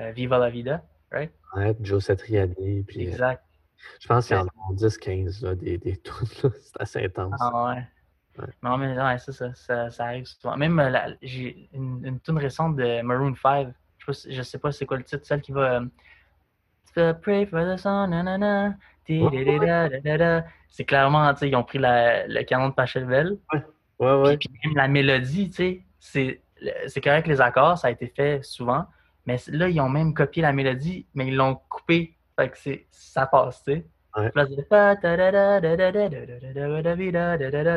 euh, 0.00 0.10
Viva 0.12 0.38
la 0.38 0.50
Vida, 0.50 0.82
right? 1.12 1.30
Ouais, 1.54 1.76
Joe 1.80 2.02
Satriani. 2.02 2.82
Puis, 2.82 3.06
euh, 3.06 3.10
exact. 3.10 3.45
Je 4.00 4.08
pense 4.08 4.26
qu'il 4.26 4.36
y 4.36 4.40
en 4.40 4.46
a 4.46 4.74
10-15, 4.74 5.54
des, 5.54 5.78
des 5.78 6.00
C'est 6.60 6.80
assez 6.80 7.04
intense. 7.04 7.34
Ah 7.40 7.74
ouais. 7.74 7.82
Non, 8.62 8.76
mais 8.76 8.96
ouais, 8.96 9.18
ça, 9.18 9.32
ça, 9.54 9.90
ça, 9.90 10.04
arrive 10.04 10.26
souvent. 10.26 10.56
Même, 10.56 10.78
euh, 10.78 11.14
j'ai 11.22 11.68
une, 11.72 12.04
une 12.04 12.20
tune 12.20 12.38
récente 12.38 12.76
de 12.76 13.00
Maroon 13.02 13.34
5. 13.34 13.68
Je 13.98 14.12
sais, 14.12 14.32
je 14.32 14.42
sais 14.42 14.58
pas 14.58 14.72
c'est 14.72 14.84
quoi 14.84 14.98
le 14.98 15.04
titre, 15.04 15.26
celle 15.26 15.40
qui 15.40 15.52
va. 15.52 15.80
Euh, 16.96 17.12
Pray 17.14 17.46
for 17.46 17.60
the 17.60 17.78
sun, 17.78 18.10
nanana. 18.10 18.74
C'est 19.06 20.84
clairement, 20.84 21.32
tu 21.34 21.40
sais, 21.40 21.48
ils 21.48 21.56
ont 21.56 21.62
pris 21.62 21.78
la, 21.78 22.26
le 22.26 22.42
canon 22.42 22.70
de 22.70 22.74
Pachelbel. 22.74 23.38
Ouais, 23.52 23.62
ouais, 23.98 24.14
ouais. 24.22 24.36
Puis, 24.38 24.50
même 24.64 24.74
la 24.74 24.88
mélodie, 24.88 25.50
tu 25.50 25.84
sais, 26.00 26.40
c'est 26.86 27.00
correct 27.00 27.26
les 27.26 27.40
accords, 27.40 27.78
ça 27.78 27.88
a 27.88 27.90
été 27.90 28.08
fait 28.08 28.42
souvent. 28.42 28.86
Mais 29.26 29.36
là, 29.48 29.68
ils 29.68 29.80
ont 29.80 29.88
même 29.88 30.14
copié 30.14 30.42
la 30.42 30.52
mélodie, 30.52 31.06
mais 31.14 31.26
ils 31.28 31.36
l'ont 31.36 31.56
coupé. 31.68 32.15
Fait 32.38 32.50
que 32.50 32.80
ça 32.90 33.26
passe, 33.26 33.62
tu 33.64 33.72
sais. 33.72 33.86
Ouais. 34.16 34.30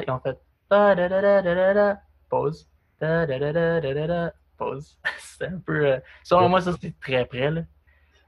Ils 0.07 0.11
ont 0.11 0.19
fait 0.19 0.37
Pause. 2.29 2.67
Pause. 4.57 4.97
C'est 5.19 5.45
un 5.47 5.59
peu. 5.65 5.85
Euh, 5.85 5.99
selon 6.23 6.49
moi, 6.49 6.61
ça, 6.61 6.73
c'est 6.81 6.97
très 6.99 7.25
près. 7.25 7.51
Là. 7.51 7.61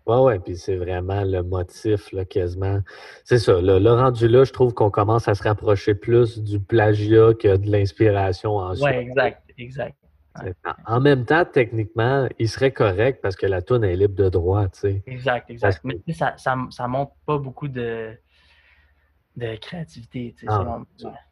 Ouais, 0.08 0.18
ouais, 0.18 0.40
puis 0.40 0.58
c'est 0.58 0.78
vraiment 0.78 1.24
le 1.24 1.44
motif, 1.44 2.12
là, 2.12 2.26
quasiment. 2.26 2.80
C'est 3.24 3.38
ça, 3.38 3.62
là, 3.62 3.80
le 3.80 3.92
rendu 3.94 4.28
là, 4.28 4.44
je 4.44 4.52
trouve 4.52 4.74
qu'on 4.74 4.90
commence 4.90 5.28
à 5.28 5.36
se 5.36 5.44
rapprocher 5.44 5.94
plus 5.94 6.40
du 6.40 6.60
plagiat 6.60 7.34
que 7.36 7.56
de 7.56 7.70
l'inspiration 7.70 8.58
en 8.58 8.76
soi. 8.76 8.90
Ouais, 8.90 8.98
exact, 9.04 9.44
exact. 9.58 9.96
En 10.86 11.02
même 11.02 11.26
temps, 11.26 11.46
techniquement, 11.46 12.28
il 12.40 12.50
serait 12.50 12.72
correct 12.72 13.22
parce 13.22 13.36
que 13.36 13.46
la 13.46 13.62
toune 13.62 13.84
est 13.84 13.96
libre 13.96 14.16
de 14.16 14.30
droit, 14.30 14.68
tu 14.70 14.80
sais. 14.80 15.04
Exact, 15.06 15.50
exact. 15.50 15.82
Mais 15.84 16.00
ça, 16.14 16.36
ça, 16.38 16.56
ça 16.70 16.88
montre 16.88 17.14
pas 17.26 17.38
beaucoup 17.38 17.68
de, 17.68 18.18
de 19.36 19.56
créativité. 19.58 20.34
Tu 20.38 20.46
sais, 20.46 20.52
ah, 20.52 20.80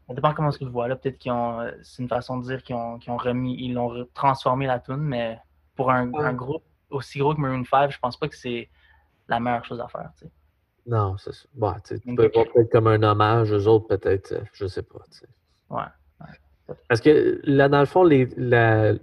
Ça 0.07 0.13
dépend 0.13 0.33
comment 0.33 0.51
tu 0.51 0.65
le 0.65 0.71
vois. 0.71 0.87
Là, 0.87 0.95
peut-être 0.95 1.17
qu'ils 1.17 1.31
ont. 1.31 1.61
Euh, 1.61 1.71
c'est 1.81 2.01
une 2.01 2.09
façon 2.09 2.37
de 2.37 2.43
dire 2.45 2.63
qu'ils 2.63 2.75
ont, 2.75 2.99
ont, 3.07 3.17
remis. 3.17 3.55
Ils 3.59 3.77
ont 3.77 4.05
transformé 4.13 4.67
la 4.67 4.79
tune, 4.79 4.97
mais 4.97 5.39
pour 5.75 5.91
un, 5.91 6.13
un, 6.13 6.33
groupe 6.33 6.63
aussi 6.89 7.19
gros 7.19 7.33
que 7.35 7.39
Maroon 7.39 7.63
5, 7.63 7.91
je 7.91 7.99
pense 7.99 8.17
pas 8.17 8.27
que 8.27 8.35
c'est 8.35 8.69
la 9.27 9.39
meilleure 9.39 9.65
chose 9.65 9.79
à 9.79 9.87
faire. 9.87 10.11
Tu 10.17 10.25
sais. 10.25 10.31
Non, 10.85 11.17
c'est 11.17 11.33
ça. 11.33 11.47
Bon, 11.53 11.73
tu 11.85 11.99
peux 12.15 12.31
voir 12.33 12.45
peut-être 12.53 12.71
comme 12.71 12.87
un 12.87 13.03
hommage 13.03 13.51
aux 13.51 13.67
autres, 13.67 13.87
peut-être. 13.87 14.31
Euh, 14.33 14.41
je 14.53 14.65
sais 14.65 14.83
pas. 14.83 14.99
Tu 15.11 15.19
sais. 15.19 15.27
Ouais. 15.69 15.83
Parce 16.87 17.01
que 17.01 17.39
là, 17.43 17.69
dans 17.69 17.79
le 17.79 17.85
fond, 17.85 18.03
la, 18.03 18.93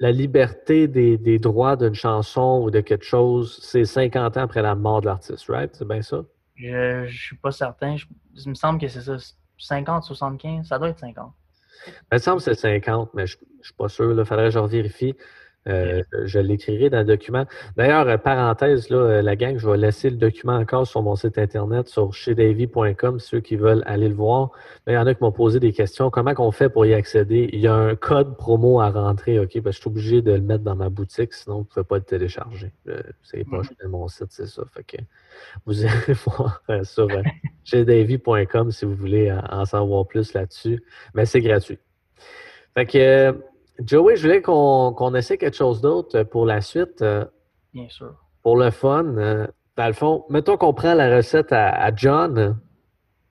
liberté 0.00 0.88
des, 0.88 1.38
droits 1.38 1.76
d'une 1.76 1.94
chanson 1.94 2.60
ou 2.62 2.70
de 2.70 2.80
quelque 2.80 3.04
chose, 3.04 3.58
c'est 3.62 3.84
50 3.84 4.36
ans 4.36 4.42
après 4.42 4.62
la 4.62 4.74
mort 4.74 5.00
de 5.00 5.06
l'artiste, 5.06 5.46
right? 5.48 5.74
C'est 5.74 5.86
bien 5.86 6.02
ça? 6.02 6.24
Je, 6.56 7.06
je 7.06 7.22
suis 7.26 7.36
pas 7.36 7.52
certain. 7.52 7.96
il 8.34 8.48
me 8.50 8.54
semble 8.54 8.80
que 8.80 8.88
c'est 8.88 9.00
ça. 9.00 9.16
50, 9.58 10.04
75, 10.04 10.66
ça 10.66 10.78
doit 10.78 10.88
être 10.88 10.98
50. 10.98 11.32
Ben, 11.86 11.92
il 12.12 12.14
me 12.14 12.18
semble 12.18 12.38
que 12.38 12.44
c'est 12.44 12.54
50, 12.54 13.14
mais 13.14 13.26
je 13.26 13.36
ne 13.36 13.62
suis 13.62 13.74
pas 13.74 13.88
sûr. 13.88 14.18
Il 14.18 14.24
faudrait 14.24 14.46
que 14.46 14.50
je 14.50 14.58
vérifie. 14.58 15.14
Euh, 15.68 16.02
je 16.24 16.38
l'écrirai 16.38 16.88
dans 16.88 17.00
le 17.00 17.04
document. 17.04 17.44
D'ailleurs, 17.76 18.08
euh, 18.08 18.16
parenthèse, 18.16 18.88
là, 18.88 18.96
euh, 18.96 19.22
la 19.22 19.36
gang, 19.36 19.58
je 19.58 19.68
vais 19.68 19.76
laisser 19.76 20.08
le 20.08 20.16
document 20.16 20.54
encore 20.54 20.86
sur 20.86 21.02
mon 21.02 21.16
site 21.16 21.36
internet, 21.36 21.86
sur 21.86 22.14
chez-davy.com, 22.14 23.18
ceux 23.18 23.40
qui 23.40 23.56
veulent 23.56 23.82
aller 23.84 24.08
le 24.08 24.14
voir. 24.14 24.52
il 24.86 24.94
y 24.94 24.96
en 24.96 25.06
a 25.06 25.12
qui 25.14 25.22
m'ont 25.22 25.32
posé 25.32 25.60
des 25.60 25.72
questions. 25.72 26.08
Comment 26.08 26.32
on 26.38 26.50
fait 26.50 26.70
pour 26.70 26.86
y 26.86 26.94
accéder? 26.94 27.50
Il 27.52 27.60
y 27.60 27.66
a 27.66 27.74
un 27.74 27.94
code 27.94 28.38
promo 28.38 28.80
à 28.80 28.90
rentrer, 28.90 29.38
OK? 29.38 29.60
Parce 29.60 29.62
que 29.62 29.70
je 29.72 29.80
suis 29.80 29.88
obligé 29.88 30.22
de 30.22 30.32
le 30.32 30.40
mettre 30.40 30.64
dans 30.64 30.76
ma 30.76 30.88
boutique, 30.88 31.34
sinon 31.34 31.56
vous 31.56 31.62
ne 31.62 31.66
pouvez 31.66 31.84
pas 31.84 31.96
le 31.96 32.04
télécharger. 32.04 32.72
c'est 33.22 33.44
pas 33.44 33.58
mm-hmm. 33.58 33.88
mon 33.88 34.08
site, 34.08 34.28
c'est 34.30 34.46
ça. 34.46 34.62
Fait 34.72 34.84
que 34.84 34.96
vous 35.66 35.84
allez 35.84 36.14
voir 36.24 36.62
sur 36.84 37.08
chez-davy.com 37.64 38.70
si 38.70 38.86
vous 38.86 38.94
voulez 38.94 39.30
en 39.30 39.66
savoir 39.66 40.06
plus 40.06 40.32
là-dessus. 40.32 40.82
Mais 41.12 41.26
c'est 41.26 41.42
gratuit. 41.42 41.78
Fait 42.74 42.86
que 42.86 43.50
Joey, 43.84 44.16
je 44.16 44.22
voulais 44.22 44.42
qu'on 44.42 45.14
essaie 45.14 45.38
quelque 45.38 45.56
chose 45.56 45.80
d'autre 45.80 46.22
pour 46.24 46.46
la 46.46 46.60
suite. 46.60 47.02
Euh, 47.02 47.24
Bien 47.72 47.88
sûr. 47.88 48.14
Pour 48.42 48.56
le 48.56 48.70
fun. 48.70 49.16
Euh, 49.16 49.46
dans 49.76 49.86
le 49.86 49.92
fond, 49.92 50.24
mettons 50.28 50.56
qu'on 50.56 50.74
prend 50.74 50.94
la 50.94 51.16
recette 51.16 51.52
à, 51.52 51.94
John. 51.94 52.58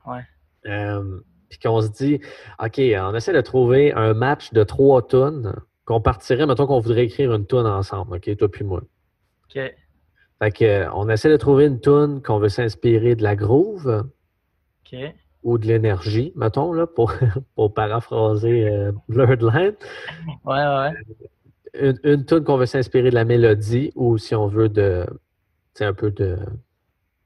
Ouais. 0.05 0.21
Euh, 0.65 1.19
puis 1.49 1.59
qu'on 1.59 1.81
se 1.81 1.89
dit, 1.89 2.19
OK, 2.63 2.79
on 2.79 3.15
essaie 3.15 3.33
de 3.33 3.41
trouver 3.41 3.93
un 3.93 4.13
match 4.13 4.53
de 4.53 4.63
trois 4.63 5.05
tonnes 5.05 5.55
qu'on 5.85 6.01
partirait, 6.01 6.45
mettons 6.45 6.67
qu'on 6.67 6.79
voudrait 6.79 7.05
écrire 7.05 7.33
une 7.33 7.45
tonne 7.45 7.65
ensemble, 7.65 8.15
OK, 8.15 8.37
toi 8.37 8.49
puis 8.49 8.63
moi. 8.63 8.81
OK. 9.45 9.61
Fait 10.41 10.51
que, 10.51 10.87
on 10.93 11.09
essaie 11.09 11.29
de 11.29 11.37
trouver 11.37 11.65
une 11.65 11.79
tonne 11.79 12.21
qu'on 12.21 12.39
veut 12.39 12.49
s'inspirer 12.49 13.15
de 13.15 13.23
la 13.23 13.35
groove. 13.35 14.05
OK 14.85 14.99
ou 15.43 15.57
de 15.57 15.67
l'énergie, 15.67 16.33
mettons, 16.35 16.73
là, 16.73 16.87
pour, 16.87 17.13
pour 17.55 17.73
paraphraser 17.73 18.69
euh, 18.69 18.91
Blurred 19.07 19.41
Line. 19.41 19.75
Ouais, 20.45 20.55
ouais. 20.55 20.91
Une, 21.73 21.99
une 22.03 22.25
tune 22.25 22.43
qu'on 22.43 22.57
veut 22.57 22.65
s'inspirer 22.65 23.09
de 23.09 23.15
la 23.15 23.25
mélodie 23.25 23.91
ou 23.95 24.17
si 24.17 24.35
on 24.35 24.47
veut 24.47 24.69
de 24.69 25.05
un 25.81 25.93
peu 25.93 26.11
de, 26.11 26.37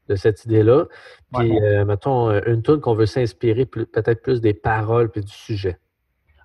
de 0.09 0.15
cette 0.15 0.45
idée-là. 0.45 0.85
Puis, 1.33 1.59
euh, 1.59 1.85
mettons, 1.85 2.29
euh, 2.29 2.39
une 2.45 2.61
tune 2.61 2.79
qu'on 2.79 2.93
veut 2.93 3.07
s'inspirer 3.07 3.65
peut-être 3.65 4.21
plus 4.21 4.41
des 4.41 4.53
paroles 4.53 5.09
puis 5.09 5.21
du 5.21 5.31
sujet. 5.31 5.79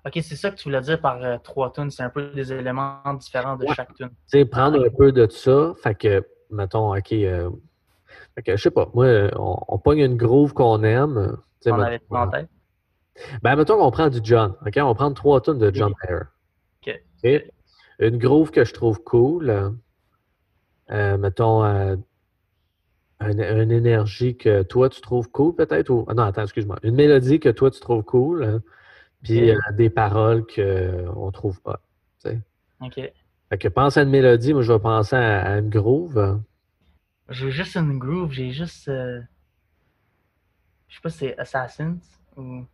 OK, 0.07 0.13
c'est 0.15 0.35
ça 0.35 0.49
que 0.49 0.55
tu 0.55 0.63
voulais 0.63 0.81
dire 0.81 0.99
par 0.99 1.19
trois 1.43 1.71
tunes. 1.71 1.91
C'est 1.91 2.01
un 2.01 2.09
peu 2.09 2.31
des 2.31 2.51
éléments 2.51 3.13
différents 3.19 3.57
de 3.57 3.67
chaque 3.75 3.93
tune. 3.93 4.09
Tu 4.09 4.39
sais, 4.39 4.45
prendre 4.45 4.83
un 4.83 4.89
peu 4.89 5.11
de 5.11 5.29
ça. 5.29 5.73
Fait 5.83 5.93
que, 5.93 6.25
mettons, 6.49 6.95
OK, 6.95 7.09
fait 7.09 8.43
que, 8.43 8.55
je 8.55 8.63
sais 8.63 8.71
pas, 8.71 8.89
moi, 8.95 9.29
on, 9.35 9.57
on 9.67 9.77
pogne 9.77 9.99
une 9.99 10.17
groove 10.17 10.53
qu'on 10.53 10.81
aime. 10.81 11.37
On 11.65 11.79
avait 11.79 12.01
en 12.09 12.29
tête? 12.29 12.49
Ben, 13.41 13.55
mettons 13.55 13.77
qu'on 13.77 13.91
prend 13.91 14.09
du 14.09 14.19
John. 14.23 14.55
OK? 14.65 14.77
On 14.77 14.95
prend 14.95 15.13
trois 15.13 15.41
tonnes 15.41 15.59
de 15.59 15.73
John 15.73 15.93
Mayer. 16.03 17.51
Une 17.99 18.17
groove 18.17 18.51
que 18.51 18.63
je 18.63 18.73
trouve 18.73 19.03
cool. 19.03 19.73
Euh, 20.89 21.17
mettons 21.17 21.63
euh, 21.63 21.95
une, 23.21 23.71
énergie 23.71 24.37
que 24.37 24.63
toi 24.63 24.89
tu 24.89 25.01
trouves 25.01 25.29
cool, 25.29 25.53
peut-être. 25.53 25.89
Ou... 25.89 26.05
Ah 26.07 26.13
non, 26.13 26.23
attends, 26.23 26.43
excuse-moi. 26.43 26.77
Une 26.83 26.95
mélodie 26.95 27.39
que 27.39 27.49
toi 27.49 27.69
tu 27.71 27.79
trouves 27.79 28.03
cool. 28.03 28.43
Hein, 28.43 28.61
puis 29.21 29.51
euh, 29.51 29.57
des 29.73 29.89
paroles 29.89 30.45
qu'on 30.47 31.25
ne 31.25 31.31
trouve 31.31 31.61
pas. 31.61 31.81
OK. 32.81 33.01
Fait 33.49 33.57
que 33.57 33.67
pense 33.67 33.97
à 33.97 34.03
une 34.03 34.09
mélodie, 34.09 34.53
moi 34.53 34.61
je 34.61 34.71
vais 34.71 34.79
penser 34.79 35.15
à, 35.15 35.57
une 35.57 35.69
groove. 35.69 36.39
J'ai 37.27 37.51
juste 37.51 37.75
une 37.75 37.99
groove, 37.99 38.31
j'ai 38.31 38.51
juste. 38.51 38.89
Je 40.89 40.95
sais 40.95 41.01
pas 41.01 41.09
si 41.09 41.17
c'est 41.19 41.37
Assassins 41.39 41.97
ou. 42.35 42.65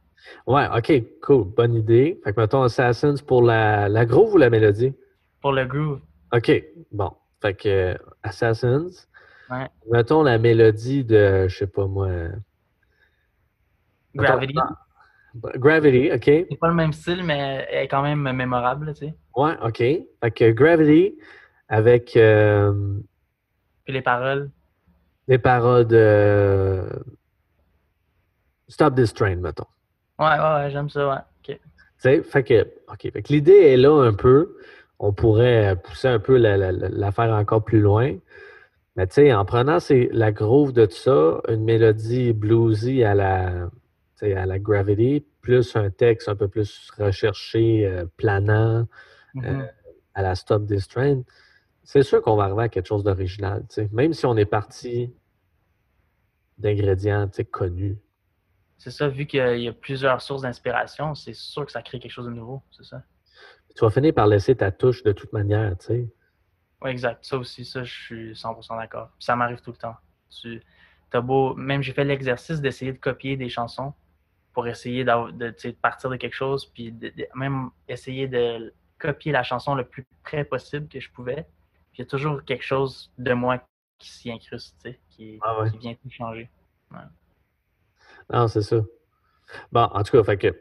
Ouais, 0.47 0.67
ok, 0.75 1.03
cool. 1.21 1.45
Bonne 1.55 1.75
idée. 1.75 2.19
Fait 2.23 2.33
que 2.33 2.39
mettons 2.39 2.63
Assassins 2.63 3.15
pour 3.27 3.43
la, 3.43 3.87
la 3.89 4.05
groove 4.05 4.33
ou 4.33 4.37
la 4.37 4.49
mélodie? 4.49 4.93
Pour 5.41 5.51
le 5.51 5.65
groove. 5.65 6.01
OK, 6.33 6.51
bon. 6.91 7.11
Fait 7.41 7.53
que 7.53 7.95
Assassins. 8.23 8.87
Ouais. 9.51 9.69
Mettons 9.91 10.23
la 10.23 10.39
mélodie 10.39 11.03
de, 11.03 11.47
je 11.47 11.55
sais 11.55 11.67
pas 11.67 11.85
moi. 11.85 12.09
Gravity. 14.15 14.55
Gravity, 15.57 16.11
OK. 16.13 16.23
C'est 16.23 16.59
pas 16.59 16.69
le 16.69 16.73
même 16.73 16.93
style, 16.93 17.23
mais 17.23 17.67
elle 17.69 17.83
est 17.83 17.87
quand 17.87 18.01
même 18.01 18.31
mémorable, 18.31 18.93
tu 18.93 19.07
sais. 19.07 19.15
Ouais, 19.35 19.53
OK. 19.61 19.77
Fait 19.77 20.31
que 20.33 20.51
Gravity 20.51 21.17
avec. 21.67 22.15
Euh, 22.15 22.99
Puis 23.83 23.93
les 23.93 24.01
paroles. 24.01 24.49
Les 25.27 25.37
paroles 25.37 25.85
de. 25.85 26.87
Stop 28.67 28.95
this 28.95 29.13
train, 29.13 29.37
mettons. 29.37 29.67
Ouais, 30.19 30.25
ouais, 30.25 30.39
ouais 30.39 30.69
j'aime 30.71 30.89
ça, 30.89 31.07
ouais. 31.07 31.15
OK. 31.15 31.47
Tu 31.47 31.59
sais, 31.97 32.23
fait 32.23 32.43
que, 32.43 32.61
OK. 32.91 33.11
Fait 33.11 33.21
que 33.21 33.33
l'idée 33.33 33.73
est 33.73 33.77
là 33.77 34.03
un 34.03 34.13
peu. 34.13 34.57
On 34.99 35.13
pourrait 35.13 35.75
pousser 35.83 36.07
un 36.07 36.19
peu 36.19 36.37
l'affaire 36.37 37.33
encore 37.33 37.63
plus 37.63 37.81
loin. 37.81 38.15
Mais 38.95 39.07
tu 39.07 39.15
sais, 39.15 39.33
en 39.33 39.43
prenant 39.43 39.77
la 39.89 40.31
groove 40.31 40.71
de 40.71 40.85
tout 40.85 40.95
ça, 40.95 41.41
une 41.49 41.63
mélodie 41.65 42.31
bluesy 42.31 43.03
à 43.03 43.13
la, 43.13 43.69
à 44.21 44.45
la 44.45 44.59
Gravity, 44.59 45.25
plus 45.41 45.75
un 45.75 45.89
texte 45.89 46.29
un 46.29 46.35
peu 46.35 46.47
plus 46.47 46.89
recherché, 46.97 47.85
euh, 47.85 48.05
planant, 48.15 48.87
euh, 49.35 49.41
mm-hmm. 49.41 49.69
à 50.13 50.21
la 50.21 50.35
Stop 50.35 50.65
This 50.65 50.87
Train, 50.87 51.23
c'est 51.83 52.03
sûr 52.03 52.21
qu'on 52.21 52.37
va 52.37 52.45
arriver 52.45 52.63
à 52.63 52.69
quelque 52.69 52.87
chose 52.87 53.03
d'original. 53.03 53.63
Même 53.91 54.13
si 54.13 54.25
on 54.25 54.37
est 54.37 54.45
parti 54.45 55.13
d'ingrédients 56.57 57.29
connus 57.51 57.97
c'est 58.77 58.91
ça, 58.91 59.07
vu 59.07 59.25
qu'il 59.25 59.59
y 59.59 59.67
a 59.67 59.73
plusieurs 59.73 60.21
sources 60.21 60.41
d'inspiration, 60.41 61.15
c'est 61.15 61.33
sûr 61.33 61.65
que 61.65 61.71
ça 61.71 61.81
crée 61.81 61.99
quelque 61.99 62.11
chose 62.11 62.25
de 62.25 62.31
nouveau, 62.31 62.61
c'est 62.71 62.83
ça. 62.83 63.01
Tu 63.75 63.83
vas 63.83 63.89
finir 63.89 64.13
par 64.13 64.27
laisser 64.27 64.55
ta 64.55 64.71
touche 64.71 65.03
de 65.03 65.11
toute 65.11 65.33
manière, 65.33 65.77
tu 65.77 65.85
sais. 65.87 66.09
Oui, 66.81 66.89
exact. 66.91 67.25
Ça 67.25 67.37
aussi, 67.37 67.65
ça, 67.65 67.83
je 67.83 67.93
suis 67.93 68.33
100% 68.33 68.77
d'accord. 68.77 69.09
Ça 69.19 69.35
m'arrive 69.35 69.61
tout 69.61 69.71
le 69.71 69.77
temps. 69.77 69.95
Tu 70.29 70.61
as 71.11 71.21
beau, 71.21 71.55
même 71.55 71.81
j'ai 71.81 71.93
fait 71.93 72.03
l'exercice 72.03 72.61
d'essayer 72.61 72.93
de 72.93 72.97
copier 72.97 73.37
des 73.37 73.49
chansons 73.49 73.93
pour 74.53 74.67
essayer 74.67 75.03
de, 75.03 75.31
de, 75.31 75.71
partir 75.71 76.09
de 76.09 76.15
quelque 76.15 76.35
chose, 76.35 76.65
puis 76.65 76.93
même 77.33 77.69
essayer 77.87 78.27
de 78.27 78.73
copier 78.99 79.31
la 79.31 79.43
chanson 79.43 79.75
le 79.75 79.85
plus 79.85 80.05
près 80.23 80.45
possible 80.45 80.87
que 80.87 80.99
je 80.99 81.09
pouvais. 81.11 81.45
Puis 81.91 81.99
il 81.99 81.99
y 81.99 82.01
a 82.03 82.05
toujours 82.05 82.43
quelque 82.43 82.63
chose 82.63 83.11
de 83.17 83.33
moi 83.33 83.61
qui 83.97 84.09
s'y 84.09 84.31
incruste, 84.31 84.75
tu 84.83 84.91
sais, 84.91 84.99
qui, 85.09 85.39
ah 85.41 85.65
qui 85.71 85.77
vient 85.77 85.93
tout 85.93 86.09
changer. 86.09 86.49
Ouais. 86.91 86.99
Non, 88.33 88.47
c'est 88.47 88.61
ça. 88.61 88.77
Bon, 89.71 89.81
en 89.81 90.03
tout 90.03 90.17
cas, 90.17 90.23
fait 90.23 90.37
que 90.37 90.55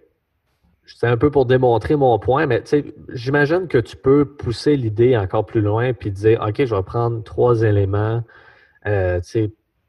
c'est 0.86 1.06
un 1.06 1.16
peu 1.16 1.30
pour 1.30 1.46
démontrer 1.46 1.96
mon 1.96 2.18
point, 2.18 2.46
mais 2.46 2.62
j'imagine 3.08 3.68
que 3.68 3.78
tu 3.78 3.96
peux 3.96 4.26
pousser 4.26 4.76
l'idée 4.76 5.16
encore 5.16 5.46
plus 5.46 5.62
loin 5.62 5.94
puis 5.94 6.10
dire 6.10 6.44
OK, 6.46 6.64
je 6.64 6.74
vais 6.74 6.82
prendre 6.82 7.22
trois 7.22 7.62
éléments 7.62 8.22
euh, 8.86 9.20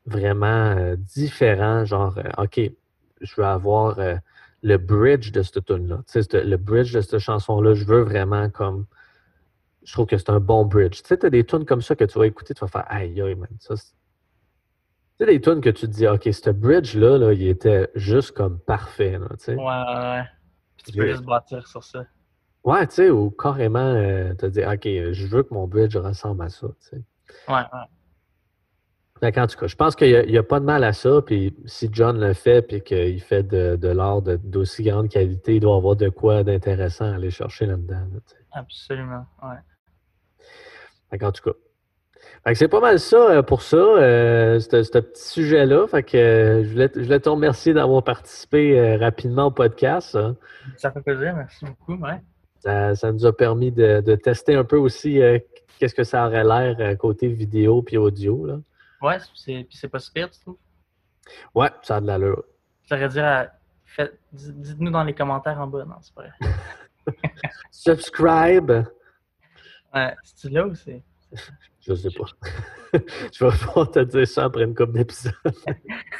vraiment 0.06 0.76
euh, 0.78 0.96
différents, 0.96 1.84
genre 1.84 2.18
euh, 2.18 2.44
OK, 2.44 2.62
je 3.22 3.36
veux 3.36 3.46
avoir 3.46 3.98
le 4.62 4.78
bridge 4.78 5.32
de 5.32 5.42
cette 5.42 5.66
tune-là. 5.66 6.02
Le 6.16 6.56
bridge 6.58 6.94
de 6.94 7.02
cette 7.02 7.20
chanson-là, 7.20 7.74
je 7.74 7.86
veux 7.86 8.02
vraiment 8.02 8.50
comme. 8.50 8.86
Je 9.84 9.94
trouve 9.94 10.08
que 10.08 10.18
c'est 10.18 10.32
un 10.32 10.40
bon 10.40 10.66
bridge. 10.66 11.04
Tu 11.04 11.08
sais, 11.08 11.18
tu 11.18 11.28
as 11.28 11.30
des 11.30 11.44
tunes 11.44 11.66
comme 11.66 11.82
ça 11.82 11.96
que 11.96 12.06
tu 12.06 12.18
vas 12.18 12.26
écouter, 12.26 12.56
tu 12.56 12.62
vas 12.62 12.68
faire 12.68 12.86
Aïe, 12.88 13.22
aïe, 13.22 13.36
man, 13.36 13.48
ça, 13.60 13.76
sais, 15.20 15.26
des 15.26 15.42
tunes 15.42 15.62
que 15.62 15.70
tu 15.70 15.88
te 15.88 15.92
dis, 15.92 16.08
OK, 16.08 16.28
ce 16.32 16.50
bridge-là, 16.50 17.18
là, 17.18 17.34
il 17.34 17.48
était 17.48 17.90
juste 17.96 18.32
comme 18.32 18.60
parfait. 18.60 19.18
Là, 19.18 19.28
tu 19.38 19.46
sais. 19.46 19.56
Ouais, 19.56 19.64
ouais, 19.64 20.24
Puis 20.78 20.92
tu 20.92 20.98
peux 20.98 21.08
juste 21.08 21.24
bâtir 21.24 21.66
sur 21.68 21.84
ça. 21.84 22.06
Ouais, 22.64 22.86
tu 22.88 22.96
sais, 22.96 23.10
ou 23.10 23.30
carrément 23.30 23.80
euh, 23.80 24.34
te 24.34 24.48
dire, 24.48 24.70
OK, 24.70 24.84
je 24.86 25.28
veux 25.28 25.44
que 25.44 25.54
mon 25.54 25.68
bridge 25.68 25.96
ressemble 25.96 26.44
à 26.44 26.50
ça. 26.50 26.68
Tu 26.82 26.90
sais. 26.90 27.02
Ouais, 27.48 27.62
ouais. 29.22 29.40
en 29.40 29.48
tout 29.48 29.58
cas, 29.58 29.68
je 29.68 29.76
pense 29.76 29.96
qu'il 29.96 30.26
n'y 30.28 30.38
a, 30.38 30.44
pas 30.44 30.60
de 30.60 30.66
mal 30.66 30.84
à 30.84 30.92
ça. 30.92 31.22
Puis 31.22 31.56
si 31.66 31.90
John 31.92 32.20
le 32.20 32.34
fait 32.34 32.62
puis 32.64 32.82
qu'il 32.82 33.22
fait 33.22 33.44
de, 33.44 33.88
l'art 33.88 34.22
d'aussi 34.22 34.84
grande 34.84 35.10
qualité, 35.10 35.56
il 35.56 35.60
doit 35.60 35.76
avoir 35.76 35.96
de 35.96 36.10
quoi 36.10 36.44
d'intéressant 36.44 37.06
à 37.06 37.16
aller 37.16 37.30
chercher 37.30 37.68
là-dedans. 37.68 38.08
Absolument, 38.52 39.26
ouais. 39.44 41.24
en 41.24 41.32
tout 41.32 41.52
cas. 41.52 41.58
C'est 42.54 42.68
pas 42.68 42.80
mal 42.80 43.00
ça 43.00 43.18
euh, 43.18 43.42
pour 43.42 43.64
ça, 43.64 43.78
euh, 43.78 44.60
ce 44.60 45.00
petit 45.00 45.30
sujet-là. 45.30 45.88
Fait 45.88 46.04
que 46.04 46.18
euh, 46.18 46.64
je, 46.64 46.70
voulais, 46.70 46.92
je 46.94 47.02
voulais 47.02 47.20
te 47.20 47.30
remercier 47.30 47.74
d'avoir 47.74 48.04
participé 48.04 48.98
rapidement 48.98 49.48
au 49.48 49.52
podcast. 49.52 50.16
Hein. 50.16 50.36
Ça 50.78 50.92
fait 50.92 51.02
plaisir, 51.02 51.36
merci 51.36 51.66
beaucoup. 51.66 51.96
Ouais. 51.96 52.22
Ça, 52.60 53.12
nous 53.12 53.26
a 53.26 53.36
permis 53.36 53.72
de, 53.72 54.16
tester 54.16 54.56
un 54.56 54.64
peu 54.64 54.78
aussi 54.78 55.20
qu'est-ce 55.80 55.96
que 55.96 56.04
ça 56.04 56.28
aurait 56.28 56.44
l'air 56.44 56.98
côté 56.98 57.28
vidéo 57.28 57.82
puis 57.82 57.98
audio. 57.98 58.46
Là. 58.46 58.60
Ouais, 59.02 59.18
c'est 59.36 59.88
pas 59.88 60.00
super, 60.00 60.30
tu 60.30 60.40
trouves? 60.40 60.58
Ouais, 61.54 61.70
ça 61.82 61.98
a 61.98 62.02
de 62.02 62.08
l'allure. 62.08 62.44
J'aurais 62.86 63.10
dire, 63.10 63.50
dites-nous 64.32 64.92
dans 64.92 65.04
les 65.04 65.14
commentaires 65.14 65.60
en 65.60 65.68
bas. 65.68 65.86
Non, 65.86 65.96
c'est 66.02 66.14
pas 66.14 66.24
vrai. 66.24 66.52
Subscribe. 67.72 68.86
Ouais, 69.94 70.16
c'est 70.24 70.52
là 70.52 70.68
ou 70.68 70.76
c'est. 70.76 71.02
Je 71.88 71.94
sais 71.94 72.10
pas. 72.10 72.26
je 73.34 73.46
vais 73.46 73.74
pas 73.74 73.86
te 73.86 74.00
dire 74.00 74.28
ça 74.28 74.46
après 74.46 74.64
une 74.64 74.74
couple 74.74 74.94
d'épisodes. 74.94 75.34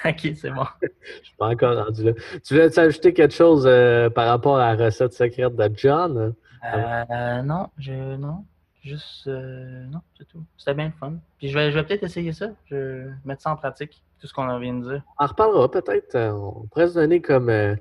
ok, 0.06 0.32
c'est 0.36 0.52
bon. 0.52 0.66
Je 0.82 1.24
suis 1.24 1.36
pas 1.38 1.48
encore 1.48 1.86
rendu 1.86 2.04
là. 2.04 2.12
Tu 2.44 2.54
voulais 2.54 2.78
ajouter 2.78 3.14
quelque 3.14 3.34
chose 3.34 3.66
euh, 3.66 4.10
par 4.10 4.28
rapport 4.28 4.58
à 4.58 4.76
la 4.76 4.86
recette 4.86 5.14
secrète 5.14 5.56
de 5.56 5.72
John? 5.76 6.36
Euh, 6.74 7.42
non, 7.42 7.70
je 7.78 8.16
non. 8.16 8.46
Juste 8.84 9.26
euh, 9.28 9.86
non, 9.88 10.02
c'est 10.16 10.28
tout. 10.28 10.44
C'était 10.58 10.76
bien 10.76 10.86
le 10.86 10.92
fun. 10.92 11.14
Puis 11.40 11.50
je 11.50 11.58
vais, 11.58 11.72
je 11.72 11.76
vais 11.76 11.84
peut-être 11.84 12.04
essayer 12.04 12.34
ça. 12.34 12.52
Je 12.66 12.76
vais 12.76 13.06
mettre 13.24 13.42
ça 13.42 13.52
en 13.52 13.56
pratique, 13.56 14.04
tout 14.20 14.28
ce 14.28 14.34
qu'on 14.34 14.60
vient 14.60 14.74
de 14.74 14.90
dire. 14.90 15.04
On 15.20 15.26
en 15.26 15.28
reparlera 15.28 15.70
peut-être. 15.70 16.16
On 16.16 16.68
pourrait 16.68 16.88
se 16.88 16.96
donner 16.96 17.22
comme. 17.22 17.48
là, 17.48 17.76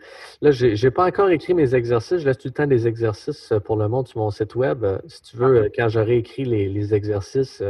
j'ai, 0.51 0.77
j'ai 0.77 0.91
pas 0.91 1.07
encore 1.07 1.31
écrit 1.31 1.55
mes 1.55 1.75
exercices. 1.75 2.19
Je 2.19 2.27
laisse 2.27 2.39
tout 2.39 2.49
le 2.49 2.55
temps 2.55 2.67
des 2.67 2.87
exercices 2.87 3.53
pour 3.65 3.77
le 3.77 3.89
monde 3.89 4.09
sur 4.09 4.21
mon 4.21 4.31
site 4.31 4.55
web. 4.55 4.85
Si 5.07 5.23
tu 5.23 5.37
veux, 5.37 5.71
quand 5.77 5.89
j'aurai 5.89 6.17
écrit 6.17 6.45
les, 6.45 6.69
les 6.69 6.95
exercices, 6.95 7.63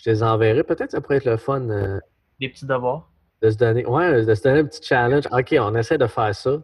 je 0.00 0.04
te 0.04 0.10
les 0.10 0.22
enverrai. 0.22 0.64
Peut-être 0.64 0.92
ça 0.92 1.00
pourrait 1.00 1.16
être 1.16 1.26
le 1.26 1.36
fun. 1.36 1.68
Euh, 1.68 2.00
Des 2.40 2.48
petits 2.48 2.66
devoirs. 2.66 3.10
De 3.42 3.50
se 3.50 3.56
donner, 3.56 3.86
ouais, 3.86 4.24
de 4.24 4.34
se 4.34 4.42
donner 4.42 4.60
un 4.60 4.64
petit 4.64 4.82
challenge. 4.82 5.24
OK, 5.30 5.54
on 5.58 5.74
essaie 5.74 5.98
de 5.98 6.06
faire 6.06 6.34
ça. 6.34 6.52
Ouais. 6.52 6.62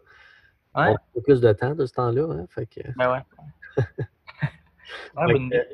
On 0.75 1.19
a 1.19 1.21
plus 1.23 1.41
de 1.41 1.51
temps 1.53 1.75
de 1.75 1.85
ce 1.85 1.93
temps-là. 1.93 2.27
Hein, 2.31 2.45
fait 2.49 2.65
que... 2.65 2.81
Ben 2.97 3.11
ouais. 3.11 3.83
ouais 5.17 5.67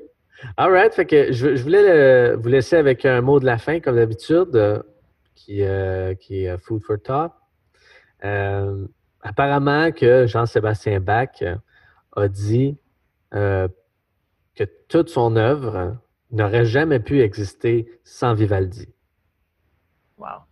all 0.58 0.72
right. 0.72 0.94
Fait 0.94 1.06
que 1.06 1.32
je, 1.32 1.62
voulais 1.62 2.36
vous 2.36 2.50
laisser 2.50 2.76
avec 2.76 3.06
un 3.06 3.22
mot 3.22 3.40
de 3.40 3.46
la 3.46 3.58
fin, 3.58 3.80
comme 3.80 3.96
d'habitude, 3.96 4.56
euh, 4.56 4.82
qui, 5.36 5.64
euh, 5.64 6.16
qui 6.16 6.46
est 6.46 6.58
Food 6.58 6.84
for 6.84 6.98
Thought. 7.02 7.34
apparemment 9.22 9.92
que 9.92 10.28
Jean-Sébastien 10.28 11.00
Bach 11.00 11.44
a 12.16 12.28
dit 12.28 12.78
que 13.32 14.64
toute 14.88 15.10
son 15.10 15.36
œuvre 15.36 15.98
n'aurait 16.32 16.66
jamais 16.66 17.00
pu 17.00 17.22
exister 17.22 17.88
sans 18.04 18.34
Vivaldi. 18.34 18.88
Wow. 20.18 20.44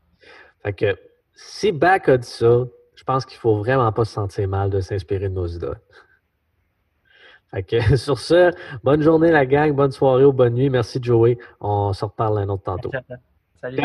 Fait 0.63 0.73
que 0.73 0.97
si 1.33 1.71
Bach 1.71 2.07
a 2.07 2.17
dit 2.17 2.27
ça, 2.27 2.65
je 2.95 3.03
pense 3.03 3.25
qu'il 3.25 3.37
ne 3.37 3.41
faut 3.41 3.57
vraiment 3.57 3.91
pas 3.91 4.05
se 4.05 4.13
sentir 4.13 4.47
mal 4.47 4.69
de 4.69 4.79
s'inspirer 4.79 5.27
de 5.29 5.33
nos 5.33 5.47
idoles. 5.47 5.81
Fait 7.49 7.63
que 7.63 7.95
sur 7.97 8.19
ce, 8.19 8.51
bonne 8.83 9.01
journée 9.01 9.31
la 9.31 9.45
gang, 9.45 9.73
bonne 9.73 9.91
soirée 9.91 10.23
ou 10.23 10.33
bonne 10.33 10.53
nuit. 10.53 10.69
Merci 10.69 10.99
Joey. 11.01 11.37
On 11.59 11.93
se 11.93 12.05
reparle 12.05 12.39
un 12.39 12.49
autre 12.49 12.63
tantôt. 12.63 12.91
Salut. 13.55 13.81